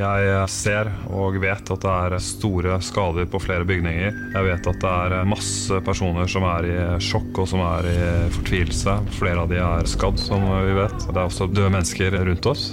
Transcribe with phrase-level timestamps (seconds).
[0.00, 4.14] Jeg ser og vet at det er store skader på flere bygninger.
[4.32, 7.98] Jeg vet at det er masse personer som er i sjokk og som er i
[8.32, 8.96] fortvilelse.
[9.18, 10.96] Flere av de er skadd, som vi vet.
[11.04, 12.70] Det er også døde mennesker rundt oss.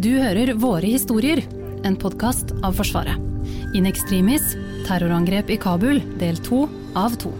[0.00, 1.44] Du hører Våre historier,
[1.84, 3.16] en podkast av Forsvaret.
[3.76, 4.52] In extremis
[4.84, 6.66] terrorangrep i Kabul, del to
[6.98, 7.32] av to.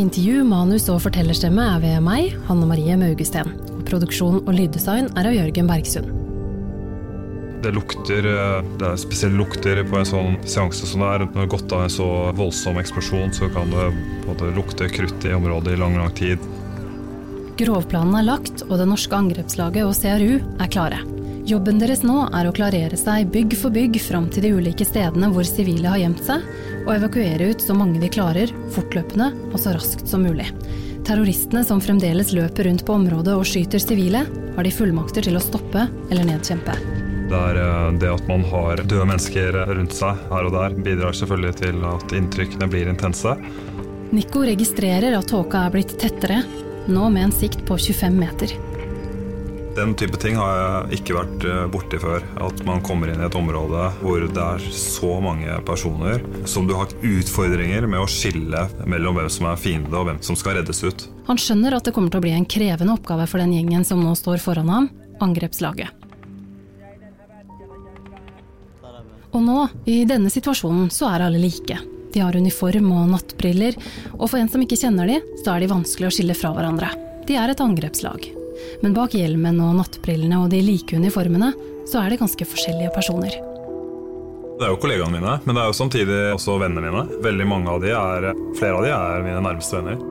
[0.00, 3.56] Intervju, manus og fortellerstemme er ved meg, Hanne Marie Maugesten.
[3.88, 6.21] Produksjon og lyddesign er av Jørgen Bergsund.
[7.62, 11.26] Det lukter eh, Det er spesielle lukter på en sånn seanse som det er.
[11.26, 13.88] Når det har gått av en så voldsom eksplosjon, så kan det
[14.26, 16.42] både lukte krutt i området i lang, lang tid.
[17.60, 21.02] Grovplanen er lagt, og det norske angrepslaget og CRU er klare.
[21.46, 25.30] Jobben deres nå er å klarere seg bygg for bygg fram til de ulike stedene
[25.34, 26.46] hvor sivile har gjemt seg,
[26.84, 30.46] og evakuere ut så mange de klarer, fortløpende og så raskt som mulig.
[31.06, 34.22] Terroristene som fremdeles løper rundt på området og skyter sivile,
[34.56, 37.01] har de fullmakter til å stoppe eller nedkjempe.
[37.32, 41.16] Det er eh, det at man har døde mennesker rundt seg her og der, bidrar
[41.16, 43.32] selvfølgelig til at inntrykkene blir intense.
[44.12, 46.42] Nico registrerer at tåka er blitt tettere,
[46.92, 48.52] nå med en sikt på 25 meter.
[49.72, 52.26] Den type ting har jeg ikke vært eh, borti før.
[52.44, 56.76] At man kommer inn i et område hvor det er så mange personer som du
[56.76, 60.84] har utfordringer med å skille mellom hvem som er fiende og hvem som skal reddes
[60.84, 61.08] ut.
[61.30, 64.04] Han skjønner at det kommer til å bli en krevende oppgave for den gjengen som
[64.04, 64.92] nå står foran ham,
[65.24, 66.01] angrepslaget.
[69.32, 71.78] Og nå, i denne situasjonen, så er alle like.
[72.12, 73.78] De har uniform og nattbriller,
[74.18, 76.90] og for en som ikke kjenner de, så er de vanskelig å skille fra hverandre.
[77.28, 78.28] De er et angrepslag.
[78.82, 81.52] Men bak hjelmen og nattbrillene og de like uniformene,
[81.88, 83.40] så er det ganske forskjellige personer.
[84.58, 87.06] Det er jo kollegaene mine, men det er jo samtidig også vennene mine.
[87.24, 88.28] Veldig mange av de er,
[88.60, 90.02] Flere av de er mine nærmeste venner.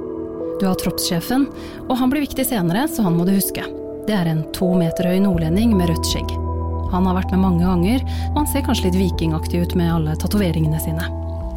[0.60, 1.48] Du har troppssjefen,
[1.88, 3.64] og han blir viktig senere, så han må du huske.
[4.10, 6.51] Det er en to meter høy nordlending med rødt skjegg.
[6.92, 10.16] Han har vært med mange ganger, og han ser kanskje litt vikingaktig ut med alle
[10.20, 11.08] tatoveringene sine.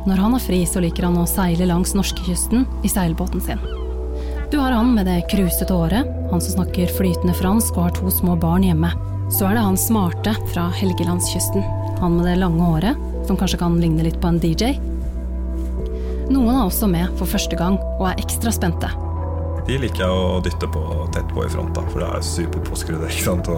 [0.04, 3.62] Når han har fri, så liker han å seile langs norskekysten i seilbåten sin.
[4.52, 8.10] Du har han med det krusete håret, han som snakker flytende fransk og har to
[8.12, 8.92] små barn hjemme.
[9.32, 11.64] Så er det han smarte fra Helgelandskysten.
[12.02, 14.76] Han med det lange håret, som kanskje kan ligne litt på en DJ.
[16.28, 18.92] Noen er også med for første gang og er ekstra spente.
[19.64, 20.84] De liker jeg å dytte på
[21.16, 23.06] tett på i front, da, for det er superpåskrudd.
[23.08, 23.48] ikke sant?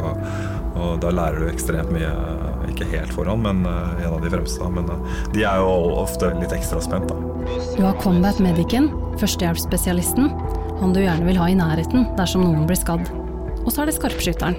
[0.76, 2.10] Og, da lærer du ekstremt mye,
[2.70, 4.70] ikke helt foran, men uh, en av de fremste.
[4.72, 7.16] Men uh, de er jo ofte litt ekstra spent, da.
[7.76, 10.32] Du har combat medicen, førstehjelpsspesialisten,
[10.80, 13.08] han du gjerne vil ha i nærheten dersom noen blir skadd.
[13.64, 14.58] Og så er det skarpskytteren.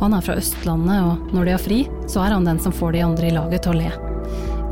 [0.00, 2.96] Han er fra Østlandet, og når de har fri, så er han den som får
[2.96, 3.90] de andre i laget til å le.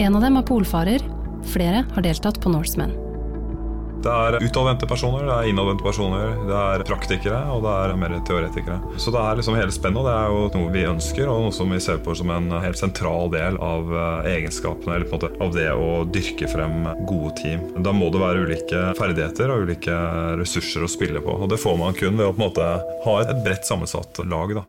[0.04, 1.04] En av dem er polfarer.
[1.52, 3.03] Flere har deltatt på Norsemen.
[4.04, 8.16] Det er utadvendte personer, det er innadvendte personer, det er praktikere og det er mer
[8.28, 8.76] teoretikere.
[9.00, 11.54] Så det er liksom hele spennet, og det er jo noe vi ønsker, og noe
[11.56, 15.24] som vi ser på som en helt sentral del av eh, egenskapene, eller på en
[15.24, 17.64] måte av det å dyrke frem gode team.
[17.86, 19.96] Da må det være ulike ferdigheter og ulike
[20.40, 22.70] ressurser å spille på, og det får man kun ved å på en måte
[23.08, 24.58] ha et bredt sammensatt lag.
[24.60, 24.68] da.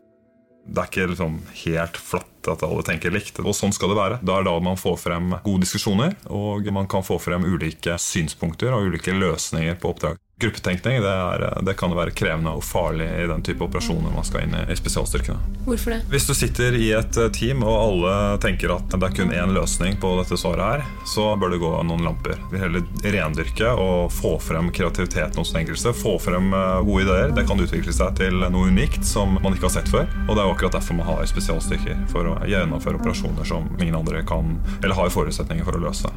[0.66, 3.38] Det er ikke liksom helt flatt at alle tenker likt.
[3.42, 4.20] Og sånn skal det være.
[4.22, 7.98] Da er det da man får frem gode diskusjoner, og man kan få frem ulike
[8.02, 10.20] synspunkter og ulike løsninger på oppdrag.
[10.40, 14.42] Gruppetenkning det, er, det kan være krevende og farlig i den type operasjoner man skal
[14.44, 15.62] inn i, i spesialstyrkene.
[15.64, 16.00] Hvorfor det?
[16.12, 19.54] Hvis du sitter i et eh, team og alle tenker at det er kun én
[19.56, 22.36] løsning på dette svaret her, så bør det gå noen lamper.
[22.52, 22.84] Vi heller
[23.16, 25.96] rendyrke og få frem kreativiteten hos den enkelte.
[25.96, 27.32] Få frem eh, gode ideer.
[27.32, 30.04] Det kan utvikle seg til noe unikt som man ikke har sett før.
[30.26, 32.04] Og det er jo akkurat derfor man har spesialstyrker.
[32.12, 36.12] For å gjennomføre operasjoner som ingen andre kan eller har forutsetninger for å løse.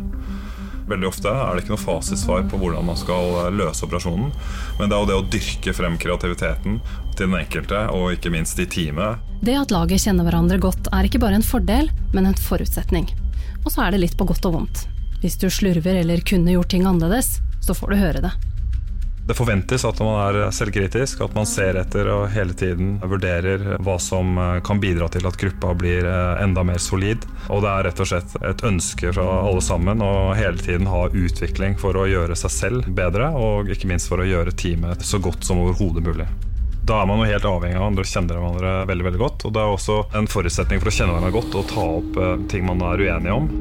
[0.89, 4.31] Veldig ofte er det ikke noe fasitsvar på hvordan man skal eh, løse operasjonen.
[4.79, 6.79] Men det er jo det å dyrke frem kreativiteten
[7.16, 9.22] til den enkelte, og ikke minst i teamet.
[9.45, 13.09] Det at laget kjenner hverandre godt er ikke bare en fordel, men en forutsetning.
[13.66, 14.85] Og så er det litt på godt og vondt.
[15.22, 18.33] Hvis du slurver eller kunne gjort ting annerledes, så får du høre det.
[19.29, 24.00] Det forventes at man er selvkritisk, at man ser etter og hele tiden vurderer hva
[24.01, 27.27] som eh, kan bidra til at gruppa blir eh, enda mer solid.
[27.53, 31.06] Og det er rett og slett et ønske fra alle sammen å hele tiden ha
[31.13, 35.21] utvikling for å gjøre seg selv bedre, og ikke minst for å gjøre teamet så
[35.21, 36.25] godt som overhodet mulig.
[36.89, 39.45] Da er man jo helt avhengig av andre, kjenner hverandre veldig veldig godt.
[39.45, 42.38] Og det er også en forutsetning for å kjenne hverandre godt og ta opp eh,
[42.50, 43.51] ting man er uenige om.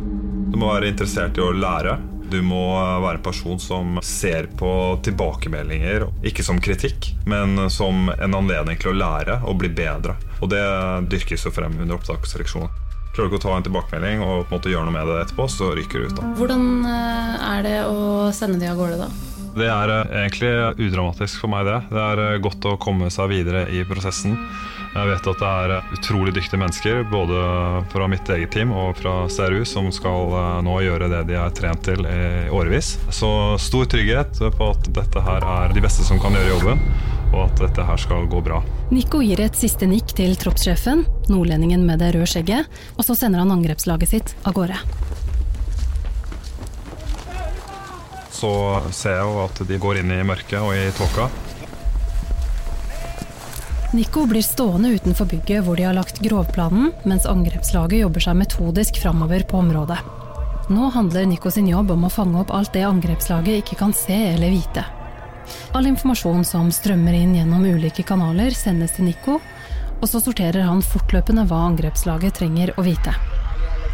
[0.49, 2.01] Du må være interessert i å lære.
[2.29, 2.61] Du må
[3.03, 4.71] være en person som ser på
[5.07, 10.19] tilbakemeldinger, ikke som kritikk, men som en anledning til å lære og bli bedre.
[10.43, 10.65] Og det
[11.09, 12.69] dyrkes jo frem under opptaksreaksjonen.
[13.15, 15.23] Klarer du ikke å ta en tilbakemelding og på en måte gjøre noe med det
[15.25, 16.19] etterpå, så ryker du ut.
[16.21, 16.29] da.
[16.39, 19.09] Hvordan eh, er det å sende de av gårde, da?
[19.59, 20.53] Det er eh, egentlig
[20.87, 21.79] udramatisk for meg, det.
[21.91, 24.37] Det er eh, godt å komme seg videre i prosessen.
[24.99, 27.43] Jeg vet at det er eh, utrolig dyktige mennesker, både
[27.93, 30.35] fra mitt eget team og fra CRU, som skal
[30.67, 32.97] nå gjøre det de er trent til i årevis.
[33.15, 33.31] Så
[33.63, 36.83] stor trygghet på at dette her er de beste som kan gjøre jobben,
[37.31, 38.63] og at dette her skal gå bra.
[38.91, 43.45] Nico gir et siste nikk til troppssjefen, nordlendingen med det røde skjegget, og så sender
[43.45, 44.81] han angrepslaget sitt av gårde.
[48.39, 48.51] så
[48.95, 51.27] ser jeg jo at de går inn i mørket og i tåka.
[53.93, 58.99] Nico blir stående utenfor bygget hvor de har lagt grovplanen, mens angrepslaget jobber seg metodisk
[59.01, 59.97] framover på området.
[60.69, 64.19] Nå handler Nico sin jobb om å fange opp alt det angrepslaget ikke kan se
[64.35, 64.85] eller vite.
[65.73, 69.39] All informasjon som strømmer inn gjennom ulike kanaler, sendes til Nico,
[69.99, 73.17] og så sorterer han fortløpende hva angrepslaget trenger å vite.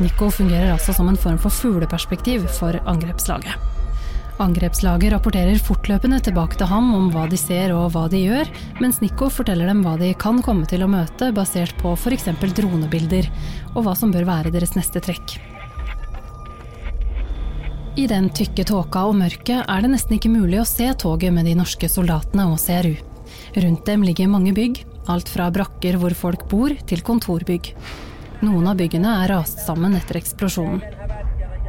[0.02, 3.73] Nico fungerer altså som en form for fugleperspektiv for angrepslaget.
[4.42, 8.48] Angrepslaget rapporterer fortløpende tilbake til ham om hva de ser og hva de gjør,
[8.82, 12.26] mens Nico forteller dem hva de kan komme til å møte basert på f.eks.
[12.42, 13.28] dronebilder,
[13.76, 15.36] og hva som bør være deres neste trekk.
[17.94, 21.46] I den tykke tåka og mørket er det nesten ikke mulig å se toget med
[21.46, 22.96] de norske soldatene og CRU.
[23.54, 24.82] Rundt dem ligger mange bygg,
[25.14, 27.70] alt fra brakker hvor folk bor, til kontorbygg.
[28.42, 30.82] Noen av byggene er rast sammen etter eksplosjonen.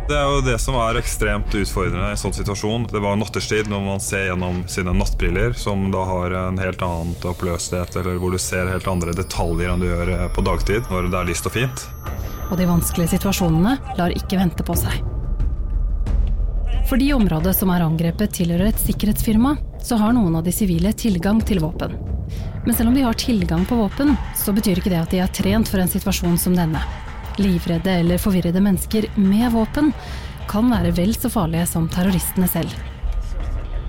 [0.06, 2.84] Det er jo det som er ekstremt utfordrende i en sånn situasjon.
[2.92, 7.16] Det var nattetid, når man ser gjennom sine nattbriller, som da har en helt annen
[7.26, 11.10] oppløslighet, eller hvor du ser helt andre detaljer enn du gjør eh, på dagtid når
[11.10, 11.86] det er lyst og fint.
[12.52, 15.00] Og de vanskelige situasjonene lar ikke vente på seg.
[16.86, 21.42] Fordi området som er angrepet tilhører et sikkerhetsfirma, så har noen av de sivile tilgang
[21.42, 21.98] til våpen.
[22.62, 25.34] Men selv om de har tilgang på våpen, så betyr ikke det at de er
[25.34, 26.86] trent for en situasjon som denne
[27.42, 29.94] livredde eller forvirrede mennesker med våpen
[30.50, 32.74] kan være vel så farlige som terroristene selv.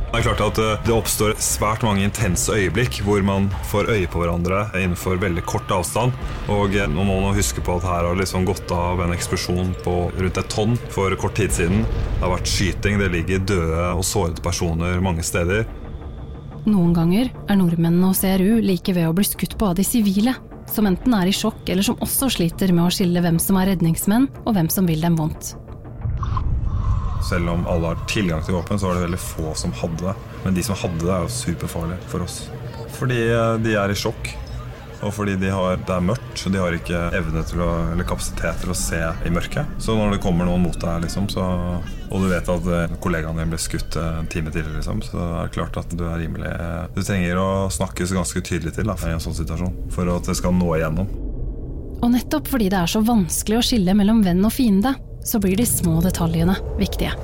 [0.07, 4.07] Det er klart at eh, det oppstår svært mange intense øyeblikk hvor man får øye
[4.09, 6.15] på hverandre innenfor veldig kort avstand.
[6.49, 9.75] Og eh, nå må man huske på at her har liksom gått av en eksplosjon
[9.85, 11.85] på rundt et tonn for kort tid siden.
[11.85, 15.67] Det har vært skyting, det ligger døde og sårede personer mange steder.
[16.65, 20.33] Noen ganger er nordmennene og CRU like ved å bli skutt på av de sivile
[20.73, 23.73] som enten er i sjokk eller som også sliter med å skille hvem som er
[23.73, 25.55] redningsmenn og hvem som vil dem vondt.
[27.27, 30.15] Selv om alle har tilgang til våpen, så var det veldig få som hadde det.
[30.45, 32.37] Men de som hadde det, er jo superfarlig for oss.
[32.99, 34.31] Fordi eh, de er i sjokk.
[35.07, 38.09] Og fordi de har, det er mørkt, så de har ikke evne til å, eller
[38.09, 39.77] kapasitet til å se i mørket.
[39.83, 41.47] Så når det kommer noen mot deg, liksom, så,
[42.11, 45.23] og du vet at eh, kollegaen din ble skutt eh, en time tidligere, liksom, så
[45.23, 46.51] er det klart at du er rimelig
[46.97, 50.37] Du trenger å snakkes ganske tydelig til da, i en sånn situasjon for at det
[50.39, 51.11] skal nå igjennom.
[52.03, 55.59] Og nettopp fordi det er så vanskelig å skille mellom venn og fiende, så blir
[55.59, 57.15] de små detaljene viktige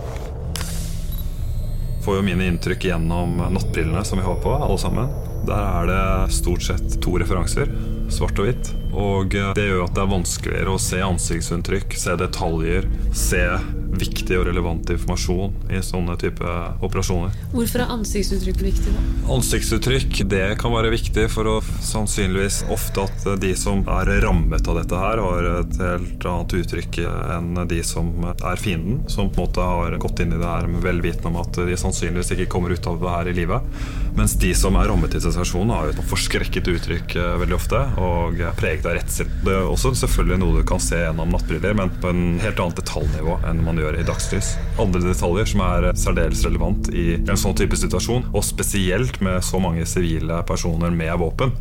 [2.03, 5.11] får jo mine inntrykk gjennom nattbrillene som vi har på, alle sammen.
[5.47, 7.71] Der er det stort sett to referanser,
[8.13, 8.73] svart og hvitt.
[8.93, 13.45] Og det gjør at det er vanskeligere å se ansiktsuttrykk, se detaljer, se
[13.93, 16.53] viktig og relevant informasjon i sånne type
[16.85, 17.35] operasjoner.
[17.53, 18.95] Hvorfor er ansiktsuttrykk viktig?
[18.95, 19.03] da?
[19.35, 24.81] Ansiktsuttrykk det kan være viktig for å sannsynligvis ofte at de som er rammet av
[24.81, 27.01] dette her, har et helt annet uttrykk
[27.37, 29.03] enn de som er fienden.
[29.13, 31.57] Som på en måte har gått inn i det her med vel vitende om at
[31.57, 33.69] de sannsynligvis ikke kommer ut av det her i livet.
[34.17, 38.41] Mens de som er rammet i situasjonen, har et forskrekket uttrykk eh, veldig ofte og
[38.41, 39.27] er preget av redsel.
[39.45, 42.81] Det er også selvfølgelig noe du kan se gjennom nattbriller, men på en helt annet
[42.81, 44.57] detaljnivå enn man gjør i dagslys.
[44.81, 49.61] Andre detaljer som er særdeles relevant i en sånn type situasjon, og spesielt med så
[49.63, 51.55] mange sivile personer med våpen,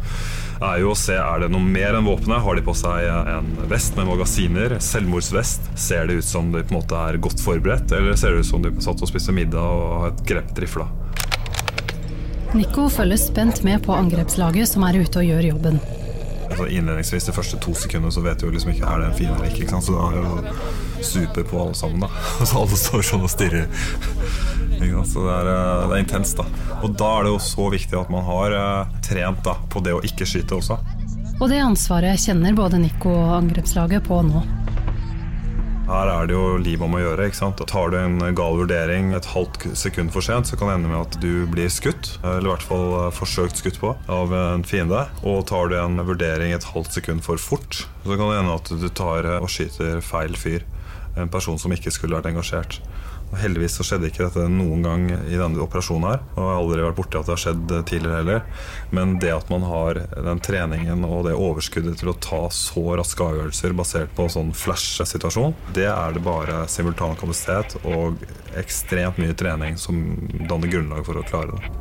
[0.62, 2.43] er jo å se er det noe mer enn våpenet.
[2.45, 4.77] Har de på seg en vest med magasiner?
[4.81, 5.72] Selvmordsvest?
[5.79, 8.51] Ser det ut som de på en måte er godt forberedt, eller ser det ut
[8.51, 10.89] som de satt og spiste middag og har et grep rifla?
[12.51, 15.79] Nico følger spent med på angrepslaget som er ute og gjør jobben.
[16.51, 19.17] Altså innledningsvis de første to sekundene så vet du jo liksom ikke er det en
[19.17, 19.65] fin eller ikke.
[19.65, 19.81] ikke?
[19.81, 22.03] Så da er jo super på alle sammen.
[22.03, 22.10] da
[22.50, 23.70] Så alle står sånn og stirrer.
[24.81, 26.41] Så det er, eh, det er intenst.
[26.41, 29.84] da Og da er det jo så viktig at man har uh, trent da på
[29.86, 30.79] det å ikke skyte også.
[31.41, 34.43] Og det ansvaret kjenner både Nico og angrepslaget på nå.
[35.91, 37.25] Her er det jo liv om å gjøre.
[37.27, 37.62] ikke sant?
[37.67, 41.01] Tar du en gal vurdering et halvt sekund for sent, så kan det ende med
[41.01, 45.03] at du blir skutt, eller i hvert fall eh, forsøkt skutt på, av en fiende.
[45.27, 48.71] Og tar du en vurdering et halvt sekund for fort, så kan det ende at
[48.71, 50.63] du tar og skyter feil fyr.
[51.19, 52.79] En person som ikke skulle vært engasjert.
[53.39, 56.23] Heldigvis så skjedde ikke dette noen gang i denne operasjonen her.
[56.35, 58.41] Og jeg har aldri vært borti at det har skjedd tidligere heller.
[58.91, 63.27] Men det at man har den treningen og det overskuddet til å ta så raske
[63.27, 68.19] avgjørelser basert på sånn flash-situasjon, det er det bare simultan kapasitet og
[68.59, 70.01] ekstremt mye trening som
[70.50, 71.71] danner grunnlag for å klare det.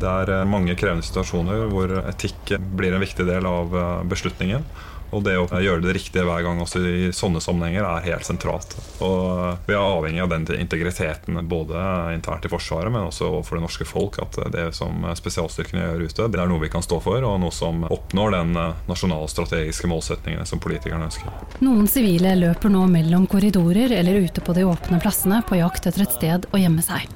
[0.00, 4.66] Det er eh, mange krevende situasjoner hvor etikk blir en viktig del av eh, beslutningen.
[5.14, 8.74] Og det å gjøre det riktige hver gang også i sånne sammenhenger er helt sentralt.
[9.04, 11.82] Og vi er avhengig av den integriteten både
[12.16, 14.18] internt i Forsvaret, men også for det norske folk.
[14.22, 17.54] At det som spesialstyrkene gjør ute, det er noe vi kan stå for, og noe
[17.54, 18.56] som oppnår den
[18.88, 21.30] nasjonale strategiske målsettingene som politikerne ønsker.
[21.64, 26.06] Noen sivile løper nå mellom korridorer eller ute på de åpne plassene på jakt etter
[26.06, 27.06] et sted å gjemme seg.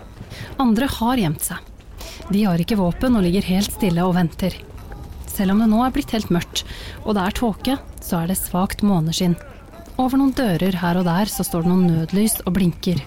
[0.63, 1.67] Andre har gjemt seg.
[2.31, 4.55] De har ikke våpen og ligger helt stille og venter.
[5.31, 6.65] Selv om det nå er blitt helt mørkt,
[7.05, 9.39] og det er tåke, så er det svakt måneskinn.
[10.01, 13.03] Over noen dører her og der så står det noen nødlys og blinker.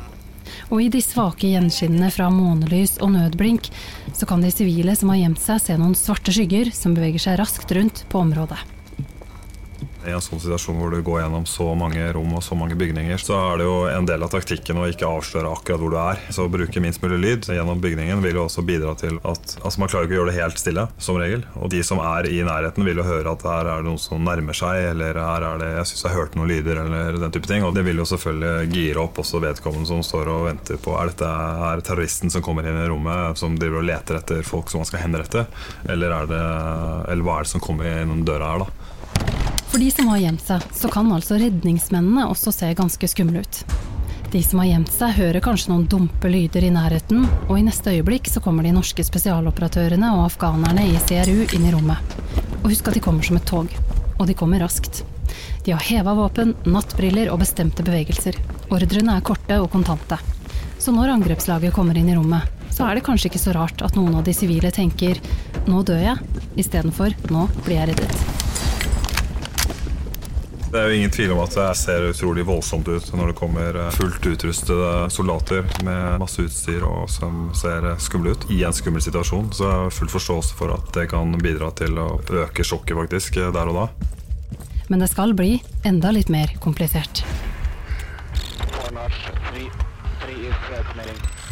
[0.70, 3.70] Og i de svake gjenskinnene fra månelys og nødblink,
[4.14, 7.40] så kan de sivile som har gjemt seg, se noen svarte skygger som beveger seg
[7.42, 8.60] raskt rundt på området.
[10.08, 13.22] I en sånn situasjon hvor du går gjennom så mange rom og så mange bygninger,
[13.22, 16.22] så er det jo en del av taktikken å ikke avsløre akkurat hvor du er.
[16.34, 19.84] Så å bruke minst mulig lyd gjennom bygningen vil jo også bidra til at altså
[19.84, 21.46] man klarer ikke å gjøre det helt stille, som regel.
[21.60, 24.24] Og de som er i nærheten, vil jo høre at her er det noen som
[24.24, 27.50] nærmer seg, eller her er det jeg syns jeg hørte noen lyder, eller den type
[27.50, 27.66] ting.
[27.68, 31.14] Og det vil jo selvfølgelig gire opp også vedkommende som står og venter på er
[31.14, 31.30] dette
[31.70, 34.90] er terroristen som kommer inn i rommet, som driver og leter etter folk som man
[34.90, 35.46] skal henrette,
[35.90, 36.44] eller, er det,
[37.14, 38.83] eller hva er det som kommer gjennom døra her, da.
[39.74, 43.62] For de som har gjemt seg, så kan altså redningsmennene også se ganske skumle ut.
[44.30, 47.90] De som har gjemt seg, hører kanskje noen dumpe lyder i nærheten, og i neste
[47.90, 52.14] øyeblikk så kommer de norske spesialoperatørene og afghanerne i CRU inn i rommet.
[52.60, 53.74] Og husk at de kommer som et tog.
[54.20, 55.02] Og de kommer raskt.
[55.66, 58.38] De har heva våpen, nattbriller og bestemte bevegelser.
[58.70, 60.22] Ordrene er korte og kontante.
[60.78, 63.98] Så når angrepslaget kommer inn i rommet, så er det kanskje ikke så rart at
[63.98, 65.18] noen av de sivile tenker
[65.66, 66.24] 'nå dør jeg',
[66.62, 68.43] istedenfor 'nå blir jeg reddet'.
[70.74, 73.76] Det er jo ingen tvil om at det ser utrolig voldsomt ut når det kommer
[73.78, 79.04] eh, fullt utrustede soldater med masse utstyr og som ser skumle ut i en skummel
[79.06, 79.52] situasjon.
[79.54, 83.38] Så jeg har full forståelse for at det kan bidra til å øke sjokket faktisk
[83.38, 83.86] eh, der og da.
[84.90, 87.22] Men det skal bli enda litt mer komplisert.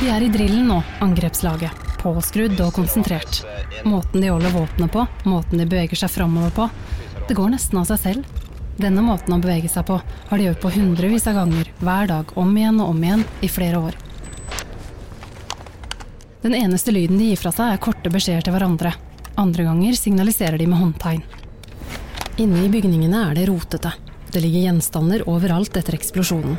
[0.02, 1.90] De er i drillen nå, angrepslaget.
[2.02, 3.44] Påskrudd og konsentrert.
[3.86, 6.72] Måten de holder våpenet på, måten de beveger seg framover på.
[7.30, 8.41] Det går nesten av seg selv.
[8.80, 12.32] Denne måten å bevege seg på har de øvd på hundrevis av ganger, hver dag,
[12.40, 13.98] om igjen og om igjen, i flere år.
[16.42, 18.96] Den eneste lyden de gir fra seg, er korte beskjeder til hverandre.
[19.38, 21.22] Andre ganger signaliserer de med håndtegn.
[22.42, 23.92] Inne i bygningene er det rotete.
[24.32, 26.56] Det ligger gjenstander overalt etter eksplosjonen.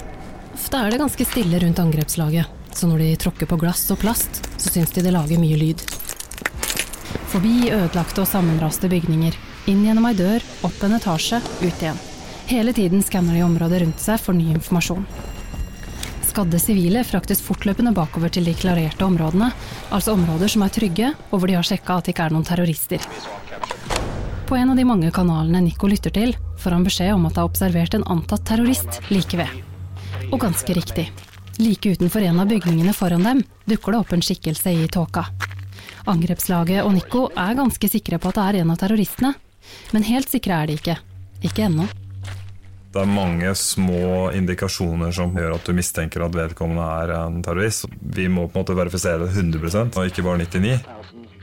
[0.54, 4.42] Ofte er det ganske stille rundt angrepslaget, så når de tråkker på glass og plast,
[4.61, 5.83] så syns de det lager mye lyd.
[7.33, 9.35] Forbi ødelagte og sammenraste bygninger,
[9.71, 12.00] inn gjennom ei dør, opp en etasje, ut igjen.
[12.50, 15.07] Hele tiden skanner de området rundt seg for ny informasjon.
[16.33, 19.50] Skadde sivile fraktes fortløpende bakover til de klarerte områdene,
[19.92, 22.47] altså områder som er trygge, og hvor de har sjekka at det ikke er noen
[22.49, 23.04] terrorister.
[24.49, 27.42] På en av de mange kanalene Nico lytter til, får han beskjed om at det
[27.42, 29.61] er observert en antatt terrorist like ved.
[30.31, 31.07] Og ganske riktig.
[31.61, 35.26] Like utenfor en av bygningene foran dem dukker det opp en skikkelse i tåka.
[36.09, 39.35] Angrepslaget og Nico er ganske sikre på at det er en av terroristene,
[39.92, 40.97] men helt sikre er de ikke.
[41.42, 41.88] Ikke ennå.
[42.92, 47.87] Det er mange små indikasjoner som gjør at du mistenker at vedkommende er en terrorist.
[48.02, 50.81] Vi må på en måte verifisere det 100 og ikke bare 99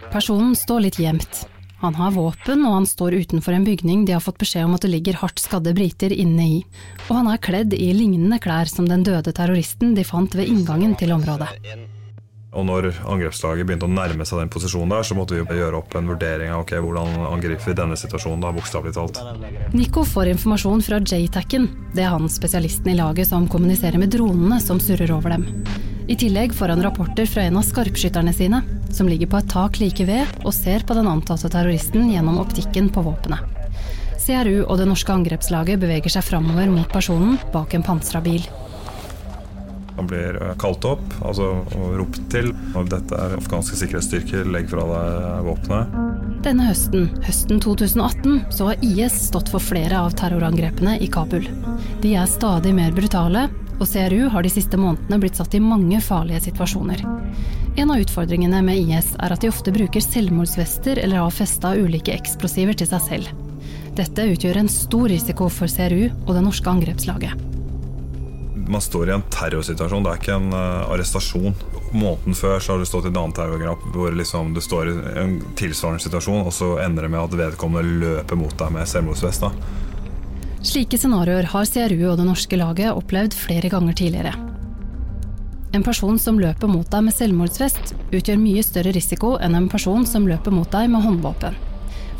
[0.09, 1.43] Personen står litt gjemt.
[1.79, 4.83] Han har våpen, og han står utenfor en bygning de har fått beskjed om at
[4.83, 6.57] det ligger hardt skadde briter inne i.
[7.07, 10.97] Og han er kledd i lignende klær som den døde terroristen de fant ved inngangen
[10.99, 11.53] til området.
[12.49, 15.93] Og når angrepslaget begynte å nærme seg den posisjonen der, så måtte vi gjøre opp
[15.97, 19.19] en vurdering av okay, hvordan angriper vi denne situasjonen, da, talt.
[19.77, 21.69] Nico får informasjon fra JTAC-en.
[21.93, 25.45] Det er han spesialisten i laget som kommuniserer med dronene som surrer over dem.
[26.09, 29.77] I tillegg får han rapporter fra en av skarpskytterne sine, som ligger på et tak
[29.77, 33.45] like ved og ser på den antatte terroristen gjennom optikken på våpenet.
[34.17, 38.41] CRU og det norske angrepslaget beveger seg framover mot personen bak en pansra bil.
[39.99, 42.53] Han blir eh, kalt opp altså, og ropt til.
[42.79, 45.97] Og dette er afghanske sikkerhetsstyrker, legg fra deg våpenet.
[46.45, 51.49] Denne høsten, høsten 2018, så har IS stått for flere av terrorangrepene i Kabul.
[51.99, 55.99] De er stadig mer brutale, og CRU har de siste månedene blitt satt i mange
[56.03, 57.03] farlige situasjoner.
[57.75, 62.15] En av utfordringene med IS er at de ofte bruker selvmordsvester eller har festa ulike
[62.15, 63.45] eksplosiver til seg selv.
[63.99, 67.48] Dette utgjør en stor risiko for CRU og det norske angrepslaget
[68.69, 71.55] Man står i en terrorsituasjon, det er ikke en uh, arrestasjon.
[71.89, 74.93] Måneden før så har du stått i et annet terrorgrap hvor liksom du står i
[75.23, 79.47] en tilsvarende situasjon, og så ender det med at vedkommende løper mot deg med selvmordsvest.
[80.69, 84.35] Slike scenarioer har CRU og det norske laget opplevd flere ganger tidligere.
[85.73, 90.05] En person som løper mot deg med selvmordsvest, utgjør mye større risiko enn en person
[90.05, 91.57] som løper mot deg med håndvåpen.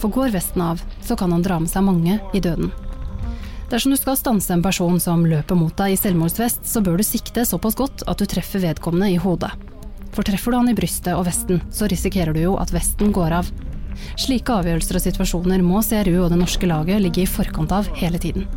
[0.02, 2.72] For går vesten av, så kan han dra med seg mange i døden.
[3.70, 7.06] Dersom du skal stanse en person som løper mot deg i selvmordsvest, så bør du
[7.06, 9.52] sikte såpass godt at du treffer vedkommende i hodet.
[10.16, 13.36] For treffer du han i brystet og vesten, så risikerer du jo at vesten går
[13.42, 13.52] av.
[14.18, 18.18] Slike avgjørelser og situasjoner må CRU og det norske laget ligge i forkant av hele
[18.22, 18.48] tiden.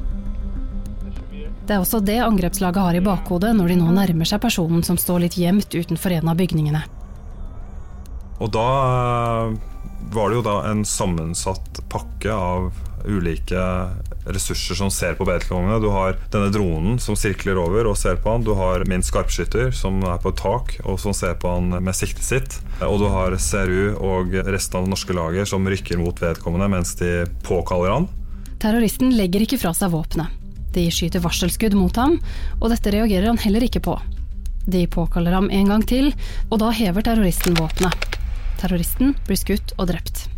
[1.66, 4.96] Det er også det angrepslaget har i bakhodet når de nå nærmer seg personen som
[4.98, 6.80] står litt gjemt utenfor en av bygningene.
[8.42, 9.52] Og da eh,
[10.16, 12.72] var det jo da en sammensatt pakke av
[13.06, 13.62] ulike
[14.26, 15.80] ressurser som ser på vedkommende.
[15.82, 18.44] Du har denne dronen som sirkler over og ser på han.
[18.46, 21.96] Du har min skarpskytter som er på et tak og som ser på han med
[21.98, 22.58] siktet sitt.
[22.86, 26.94] Og du har CRU og resten av det norske laget som rykker mot vedkommende mens
[27.00, 28.08] de påkaller han.
[28.62, 30.38] Terroristen legger ikke fra seg våpenet.
[30.72, 32.16] De skyter varselskudd mot ham,
[32.60, 33.98] og dette reagerer han heller ikke på.
[34.64, 36.12] De påkaller ham en gang til,
[36.48, 38.16] og da hever terroristen våpenet.
[38.62, 40.28] Terroristen blir skutt og drept.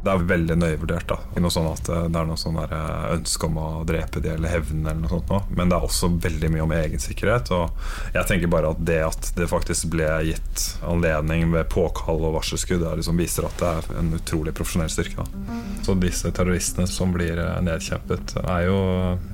[0.00, 1.08] Det er veldig nøye vurdert.
[1.10, 4.32] da noe sånn at eh, det er noe sånn eh, ønske om å drepe de
[4.34, 5.40] eller hevne, eller noe sånt nå.
[5.56, 7.52] men det er også veldig mye om egensikkerhet.
[7.56, 12.36] Og jeg tenker bare at det at det faktisk ble gitt anledning ved påkall og
[12.38, 15.24] varselskudd, liksom viser at det er en utrolig profesjonell styrke.
[15.24, 15.60] Da.
[15.86, 18.80] Så disse terroristene som blir eh, nedkjempet, er jo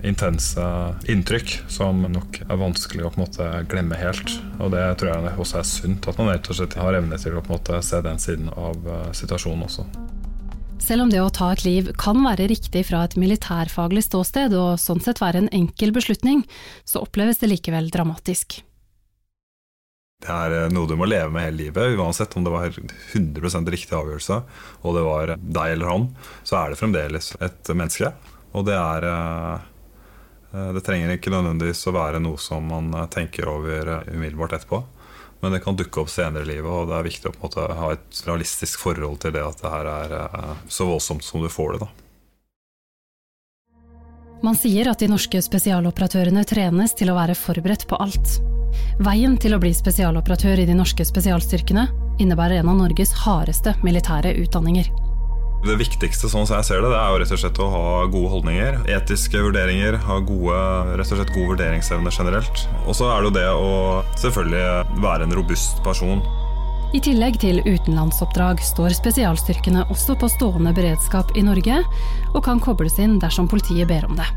[0.07, 0.67] intense
[1.11, 4.37] inntrykk som nok er vanskelig å på en måte glemme helt.
[4.61, 7.37] Og det tror jeg også er sunt, at man rett og slett har evne til
[7.37, 9.87] å på en måte se den siden av situasjonen også.
[10.79, 14.79] Selv om det å ta et liv kan være riktig fra et militærfaglig ståsted, og
[14.81, 16.45] sånn sett være en enkel beslutning,
[16.85, 18.61] så oppleves det likevel dramatisk.
[20.23, 23.73] Det er eh, noe du må leve med hele livet, uansett om det var 100%
[23.73, 24.41] riktig avgjørelse,
[24.83, 26.07] og det var deg eller han,
[26.47, 28.13] så er det fremdeles et menneske.
[28.57, 29.67] Og det er eh,
[30.53, 34.85] eh, Det trenger ikke nødvendigvis å være noe som man tenker over umiddelbart etterpå.
[35.43, 37.93] Men det kan dukke opp senere i livet, og det er viktig å måte, ha
[37.93, 41.77] et realistisk forhold til det at det her er uh, så voldsomt som du får
[41.77, 41.87] det.
[41.87, 41.93] da.
[44.45, 48.39] Man sier at de norske spesialoperatørene trenes til å være forberedt på alt.
[49.01, 51.87] Veien til å bli spesialoperatør i de norske spesialstyrkene
[52.21, 54.91] innebærer en av Norges hardeste militære utdanninger.
[55.67, 57.87] Det viktigste sånn som jeg ser det, det er jo rett og slett å ha
[58.07, 58.77] gode holdninger.
[58.97, 60.59] Etiske vurderinger, ha gode,
[60.95, 62.63] rett og slett god vurderingsevne generelt.
[62.87, 63.73] Og så er det jo det å
[64.23, 66.23] selvfølgelig være en robust person.
[66.95, 71.83] I tillegg til utenlandsoppdrag står spesialstyrkene også på stående beredskap i Norge,
[72.31, 74.31] og kan kobles inn dersom politiet ber om det.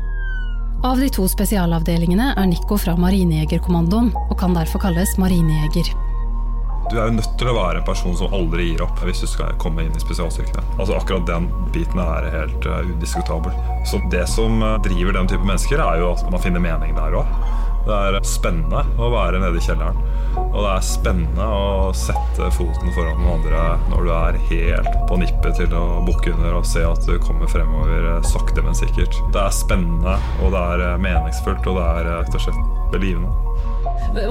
[0.82, 5.94] Av de to spesialavdelingene er Nico fra Marinejegerkommandoen, og kan derfor kalles marinejeger.
[6.90, 9.28] Du er jo nødt til å være en person som aldri gir opp hvis du
[9.30, 10.64] skal komme inn i spesialstyrkene.
[10.74, 13.54] Altså Akkurat den biten er helt uh, udiskutabel.
[13.86, 17.14] Så det som uh, driver den type mennesker, er jo at man finner mening der
[17.20, 17.30] òg.
[17.86, 20.02] Det er spennende å være nede i kjelleren.
[20.50, 25.18] Og det er spennende å sette foten foran noen andre når du er helt på
[25.22, 29.16] nippet til å bukke under og se at du kommer fremover eh, sakte, men sikkert.
[29.32, 33.32] Det er spennende, og det er meningsfullt, og det er rett og slett belivende.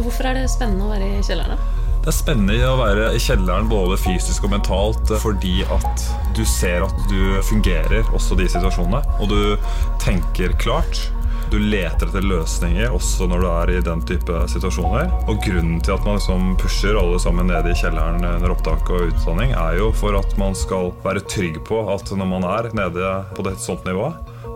[0.04, 1.79] Hvorfor er det spennende å være i kjelleren?
[2.00, 6.06] Det er spennende å være i kjelleren både fysisk og mentalt fordi at
[6.38, 9.02] du ser at du fungerer også de situasjonene.
[9.20, 11.10] Og du tenker klart.
[11.52, 15.12] Du leter etter løsninger også når du er i den type situasjoner.
[15.28, 19.12] Og grunnen til at man liksom pusher alle sammen nede i kjelleren under opptak og
[19.12, 23.16] utdanning, er jo for at man skal være trygg på at når man er nede
[23.36, 24.08] på et sånt nivå,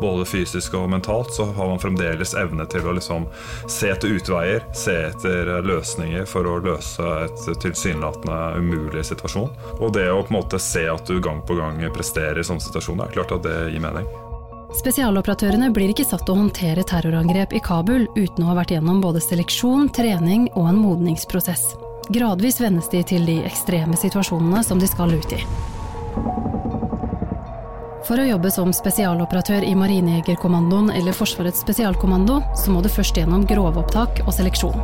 [0.04, 3.30] både fysisk og mentalt, så har man fremdeles evne til å liksom
[3.72, 9.50] se etter utveier, se etter løsninger for å løse et tilsynelatende umulig situasjon.
[9.80, 12.64] Og det å på en måte se at du gang på gang presterer i sånne
[12.68, 14.08] situasjoner, er klart at det gir mening.
[14.74, 19.04] Spesialoperatørene blir ikke satt til å håndtere terrorangrep i Kabul uten å ha vært gjennom
[19.04, 21.76] både seleksjon, trening og en modningsprosess.
[22.10, 25.44] Gradvis vennes de til de ekstreme situasjonene som de skal ut i.
[28.04, 33.46] For å jobbe som spesialoperatør i Marinejegerkommandoen eller Forsvarets spesialkommando, så må du først gjennom
[33.48, 34.76] grovopptak og seleksjon.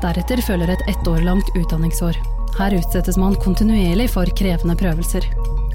[0.00, 2.16] Deretter følger et ett år langt utdanningsår.
[2.56, 5.28] Her utsettes man kontinuerlig for krevende prøvelser.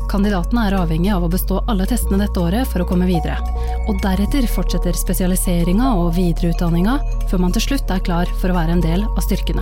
[0.09, 3.37] Kandidatene er avhengig av å bestå alle testene dette året for å komme videre.
[3.85, 6.97] Og deretter fortsetter spesialiseringa og videreutdanninga,
[7.29, 9.61] før man til slutt er klar for å være en del av styrkene.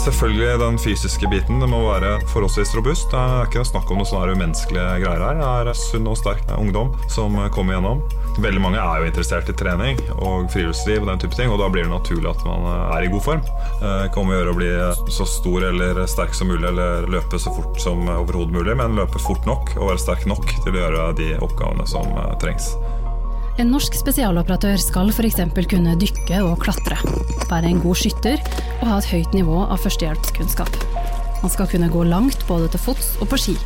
[0.00, 1.60] Selvfølgelig den fysiske biten.
[1.60, 3.10] Det må være forholdsvis robust.
[3.12, 5.36] Det er ikke snakk om noe sånne umenneskelige greier her.
[5.36, 8.00] Det er sunn og sterk ungdom som kommer gjennom.
[8.40, 11.68] Veldig mange er jo interessert i trening og friluftsliv, og den type ting, og da
[11.72, 13.42] blir det naturlig at man er i god form.
[13.82, 14.70] Det kan om å gjøre å bli
[15.12, 19.20] så stor eller sterk som mulig, eller løpe så fort som overhodet mulig, men løpe
[19.20, 22.08] fort nok og være sterk nok til å gjøre de oppgavene som
[22.40, 22.72] trengs.
[23.60, 25.42] En norsk spesialoperatør skal f.eks.
[25.68, 26.96] kunne dykke og klatre,
[27.50, 28.40] være en god skytter
[28.78, 30.78] og ha et høyt nivå av førstehjelpskunnskap.
[31.42, 33.58] Man skal kunne gå langt både til fots og på ski,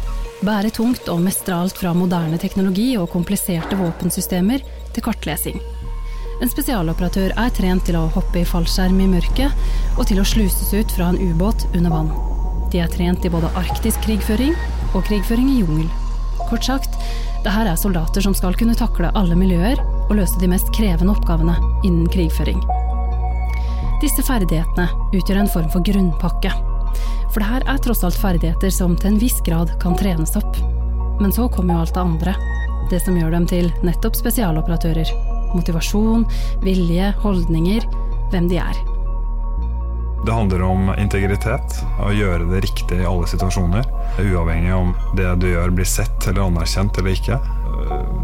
[0.43, 5.63] bære tungt og mestre alt fra moderne teknologi og kompliserte våpensystemer til kartlesing.
[6.43, 10.75] En spesialoperatør er trent til å hoppe i fallskjerm i mørket og til å sluses
[10.75, 12.17] ut fra en ubåt under vann.
[12.75, 14.59] De er trent i både arktisk krigføring
[14.91, 15.93] og krigføring i jungel.
[16.49, 16.99] Kort sagt,
[17.45, 21.15] det her er soldater som skal kunne takle alle miljøer og løse de mest krevende
[21.15, 22.61] oppgavene innen krigføring.
[24.03, 26.53] Disse ferdighetene utgjør en form for grunnpakke.
[27.33, 30.61] For det her er tross alt ferdigheter som til en viss grad kan trenes opp.
[31.21, 32.37] Men så kommer jo alt det andre.
[32.91, 35.13] Det som gjør dem til nettopp spesialoperatører.
[35.55, 36.27] Motivasjon,
[36.67, 37.87] vilje, holdninger,
[38.33, 38.94] hvem de er.
[40.25, 43.85] Det handler om integritet, å gjøre det riktig i alle situasjoner.
[44.23, 47.37] Uavhengig om det du gjør blir sett eller anerkjent eller ikke.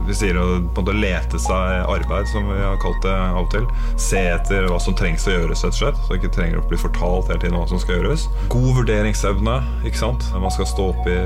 [0.07, 3.67] Vi sier å både lete seg arbeid, som vi har kalt det av og til.
[4.01, 6.01] Se etter hva som trengs å gjøres, rett og slett.
[6.07, 8.25] Så det ikke trenger å bli fortalt hele tiden hva som skal gjøres.
[8.55, 9.59] God vurderingsevne.
[9.85, 10.25] ikke sant?
[10.41, 11.19] Man skal stå opp i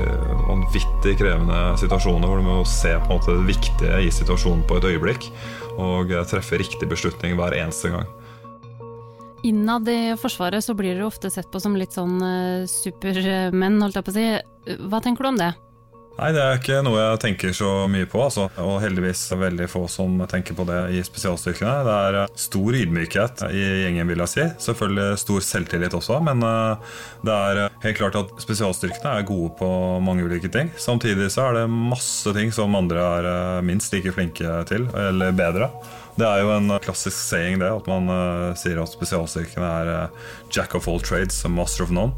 [0.49, 4.81] vanvittig krevende situasjoner hvor du må se på en måte det viktige i situasjonen på
[4.81, 5.31] et øyeblikk.
[5.79, 8.11] Og treffe riktig beslutning hver eneste gang.
[9.45, 13.99] Innad i Forsvaret så blir dere ofte sett på som litt sånn uh, supermenn, holdt
[13.99, 14.25] jeg på å si.
[14.89, 15.51] Hva tenker du om det?
[16.15, 18.21] Nei, Det er ikke noe jeg tenker så mye på.
[18.23, 18.47] Altså.
[18.63, 21.73] Og heldigvis veldig få som tenker på det i spesialstyrkene.
[21.87, 24.45] Det er eh, stor ydmykhet i gjengen, vil jeg si.
[24.67, 29.69] Selvfølgelig stor selvtillit også, men uh, det er helt klart at spesialstyrkene er gode på
[30.03, 30.71] mange ulike ting.
[30.79, 33.29] Samtidig så er det masse ting som andre er
[33.67, 35.69] minst like flinke til, eller bedre.
[36.15, 40.29] Det er jo en klassisk saying det, at man uh, sier at spesialstyrkene er uh,
[40.53, 42.15] jack of all trades, master of none.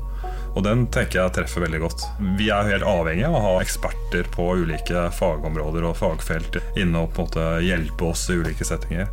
[0.58, 2.04] Og den tenker jeg treffer veldig godt.
[2.38, 7.06] Vi er jo helt avhengige av å ha eksperter på ulike fagområder og fagfelt inne
[7.06, 9.10] og på en måte hjelpe oss i ulike settinger.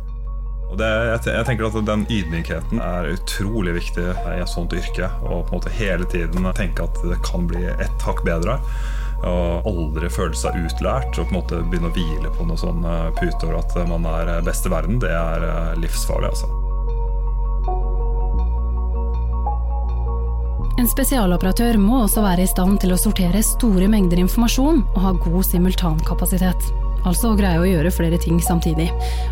[0.71, 0.89] Og det,
[1.29, 5.09] jeg, tenker at Den ydmykheten er utrolig viktig i et sånt yrke.
[5.23, 8.57] Og på en måte hele tiden tenke at det kan bli ett hakk bedre.
[9.25, 12.85] Og aldri føle seg utlært og på en måte begynne å hvile på noe sånn
[13.17, 16.51] puter at man er eh, best i verden, det er eh, livsfarlig, altså.
[20.75, 25.13] En spesialoperatør må også være i stand til å sortere store mengder informasjon og ha
[25.23, 26.67] god simultankapasitet.
[27.05, 28.89] Altså greie å gjøre flere ting samtidig.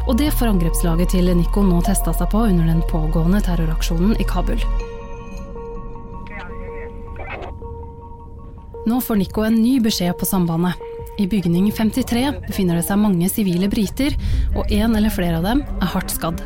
[0.08, 4.27] Og det får angrepslaget til Nico nå testa seg på under den pågående terroraksjonen i
[4.29, 4.62] Kabul.
[8.86, 10.74] Nå får Nico en ny beskjed på sambandet.
[11.17, 14.15] I bygning 53 befinner det seg mange sivile briter,
[14.58, 16.43] og en eller flere av dem er hardt skadd.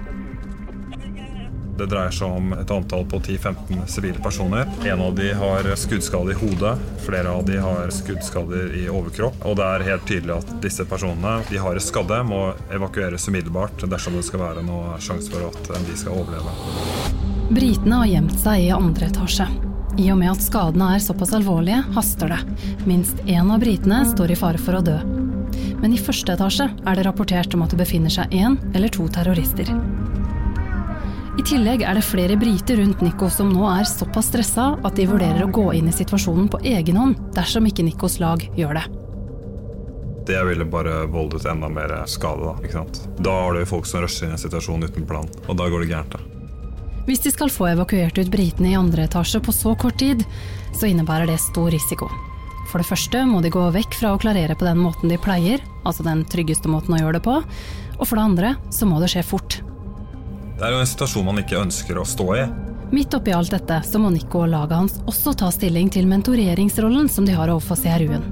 [1.78, 4.69] Det dreier seg om et antall på 10-15 sivile personer.
[4.86, 6.73] En av de har skuddskade i hodet,
[7.06, 9.38] flere av de har skuddskader i overkropp.
[9.45, 14.17] Og det er helt tydelig at disse personene, de har skadde, må evakueres umiddelbart dersom
[14.17, 16.54] det skal være noe sjanse for at de skal overleve.
[17.54, 19.50] Britene har gjemt seg i andre etasje.
[19.97, 22.38] I og med at skadene er såpass alvorlige, haster det.
[22.86, 24.97] Minst én av britene står i fare for å dø.
[25.81, 29.07] Men i første etasje er det rapportert om at det befinner seg én eller to
[29.10, 29.71] terrorister.
[31.38, 35.10] I tillegg er det flere briter rundt Nico som nå er såpass stressa at de
[35.10, 38.88] vurderer å gå inn i situasjonen på egen hånd dersom ikke Nikos lag gjør det.
[40.29, 42.57] Det ville bare voldet enda mer skade.
[42.69, 42.86] Da,
[43.23, 45.86] da har du folk som rusher inn i en situasjon uten plan, og da går
[45.86, 46.17] det gærent.
[46.17, 46.37] da.
[47.08, 50.26] Hvis de skal få evakuert ut britene i andre etasje på så kort tid,
[50.76, 52.10] så innebærer det stor risiko.
[52.67, 55.63] For det første må de gå vekk fra å klarere på den måten de pleier,
[55.88, 57.38] altså den tryggeste måten å gjøre det på,
[57.96, 59.62] og for det andre så må det skje fort.
[60.58, 62.43] Det er jo en situasjon man ikke ønsker å stå i.
[62.91, 67.08] Midt oppi alt dette så må Nico og laget hans også ta stilling til mentoreringsrollen
[67.12, 68.28] som de har overfor CRU-en.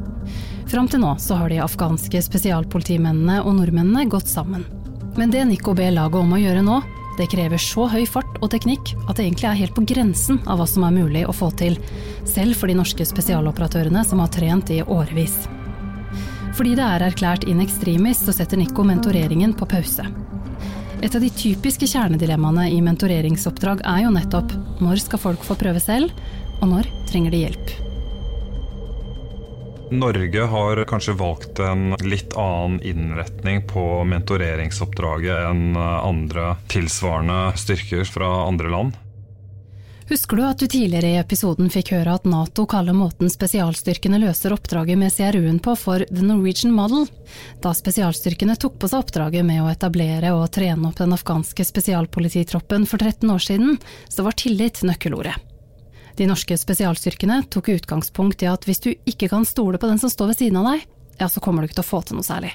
[0.68, 4.68] Fram til nå så har de afghanske spesialpolitimennene og nordmennene gått sammen.
[5.16, 6.82] Men det Nico ber laget om å gjøre nå,
[7.17, 10.60] det krever så høy fart og teknikk at det egentlig er helt på grensen av
[10.60, 11.78] hva som er mulig å få til,
[12.28, 15.45] selv for de norske spesialoperatørene som har trent i årevis.
[16.56, 20.08] Fordi det er erklært in extremis, så setter Nico mentoreringen på pause.
[21.04, 25.84] Et av de typiske kjernedilemmaene i mentoreringsoppdrag er jo nettopp når skal folk få prøve
[25.84, 26.15] selv,
[26.62, 27.85] og når trenger de hjelp.
[29.91, 38.30] Norge har kanskje valgt en litt annen innretning på mentoreringsoppdraget enn andre tilsvarende styrker fra
[38.48, 39.02] andre land.
[40.10, 44.54] Husker du at du tidligere i episoden fikk høre at Nato kaller måten spesialstyrkene løser
[44.54, 47.08] oppdraget med CRU-en på for the Norwegian model?
[47.63, 52.86] Da spesialstyrkene tok på seg oppdraget med å etablere og trene opp den afghanske spesialpolititroppen
[52.86, 55.41] for 13 år siden, så var tillit nøkkelordet.
[56.15, 60.12] De norske spesialstyrkene tok utgangspunkt i at hvis du ikke kan stole på den som
[60.12, 60.86] står ved siden av deg,
[61.19, 62.54] ja, så kommer du ikke til å få til noe særlig.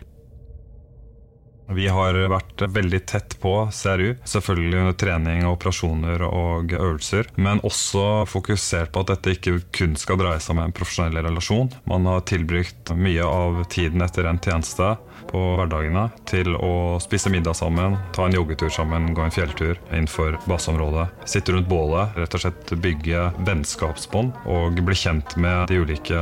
[1.71, 7.31] Vi har vært veldig tett på CRU, selvfølgelig under trening, operasjoner og øvelser.
[7.39, 11.71] Men også fokusert på at dette ikke kun skal dreie seg om en profesjonell relasjon.
[11.91, 14.97] Man har tilbrukt mye av tiden etter en tjeneste
[15.31, 20.39] på hverdagene til å spise middag sammen, ta en joggetur sammen, gå en fjelltur innenfor
[20.51, 21.07] baseområdet.
[21.29, 26.21] Sitte rundt bålet, rett og slett bygge vennskapsbånd og bli kjent med de ulike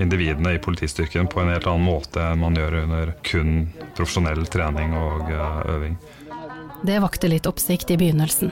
[0.00, 3.54] individene i politistyrken på en helt annen måte enn man gjør under kun
[3.96, 5.96] profesjonell trening og eh, øving.
[6.82, 8.50] Det vakte litt oppsikt i begynnelsen.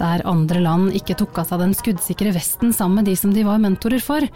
[0.00, 3.44] Der andre land ikke tok av seg den skuddsikre vesten sammen med de som de
[3.46, 4.26] var mentorer for,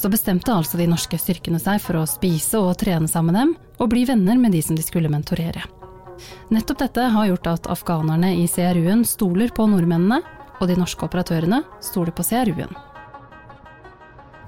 [0.00, 3.54] så bestemte altså de norske styrkene seg for å spise og trene sammen med dem,
[3.80, 5.66] og bli venner med de som de skulle mentorere.
[6.52, 10.22] Nettopp dette har gjort at afghanerne i CRU-en stoler på nordmennene,
[10.60, 12.72] og de norske operatørene stoler på CRU-en.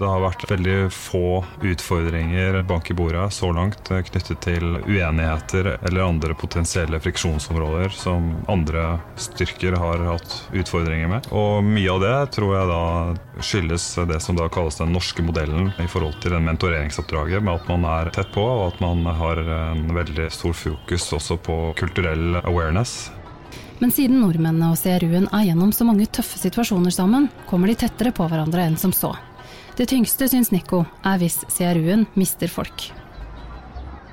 [0.02, 5.76] Det har vært veldig få utfordringer bank i bordet så langt eh, knyttet til uenigheter
[5.76, 11.30] eller andre potensielle friksjonsområder som andre styrker har hatt utfordringer med.
[11.30, 12.82] Og mye av det tror jeg da
[13.46, 17.70] skyldes det som da kalles den norske modellen i forhold til den mentoreringsoppdraget, med at
[17.70, 22.40] man er tett på og at man har en veldig stor fokus også på kulturell
[22.42, 23.12] awareness.
[23.78, 28.10] Men siden nordmennene og CRU-en er gjennom så mange tøffe situasjoner sammen, kommer de tettere
[28.14, 29.14] på hverandre enn som så.
[29.76, 32.90] Det tyngste, syns Nico, er hvis CRU-en mister folk.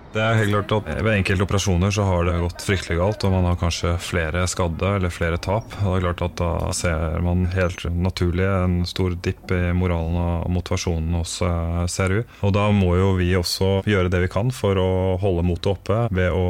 [0.10, 3.34] Det er helt klart at Ved enkelte operasjoner så har det gått fryktelig galt, og
[3.36, 5.70] man har kanskje flere skadde eller flere tap.
[5.76, 10.48] Det er klart at Da ser man helt naturlig en stor dipp i moralen og
[10.56, 12.24] motivasjonen hos eh, CRU.
[12.42, 14.90] Og Da må jo vi også gjøre det vi kan for å
[15.22, 16.48] holde motet oppe, ved å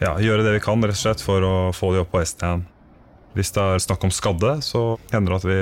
[0.00, 2.48] ja, gjøre det vi kan rett og slett for å få de opp på hesten
[2.48, 2.66] igjen.
[3.36, 5.58] Hvis det er snakk om skadde, så hender det at vi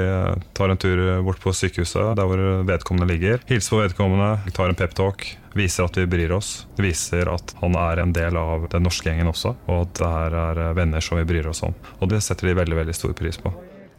[0.54, 3.42] tar en tur bort på sykehuset der hvor vedkommende ligger.
[3.50, 5.26] Hilser på vedkommende, tar en peptalk,
[5.58, 6.68] viser at vi bryr oss.
[6.78, 10.38] Viser at han er en del av den norske gjengen også, og at det her
[10.44, 11.74] er venner som vi bryr oss om.
[11.98, 13.50] Og det setter de veldig, veldig stor pris på.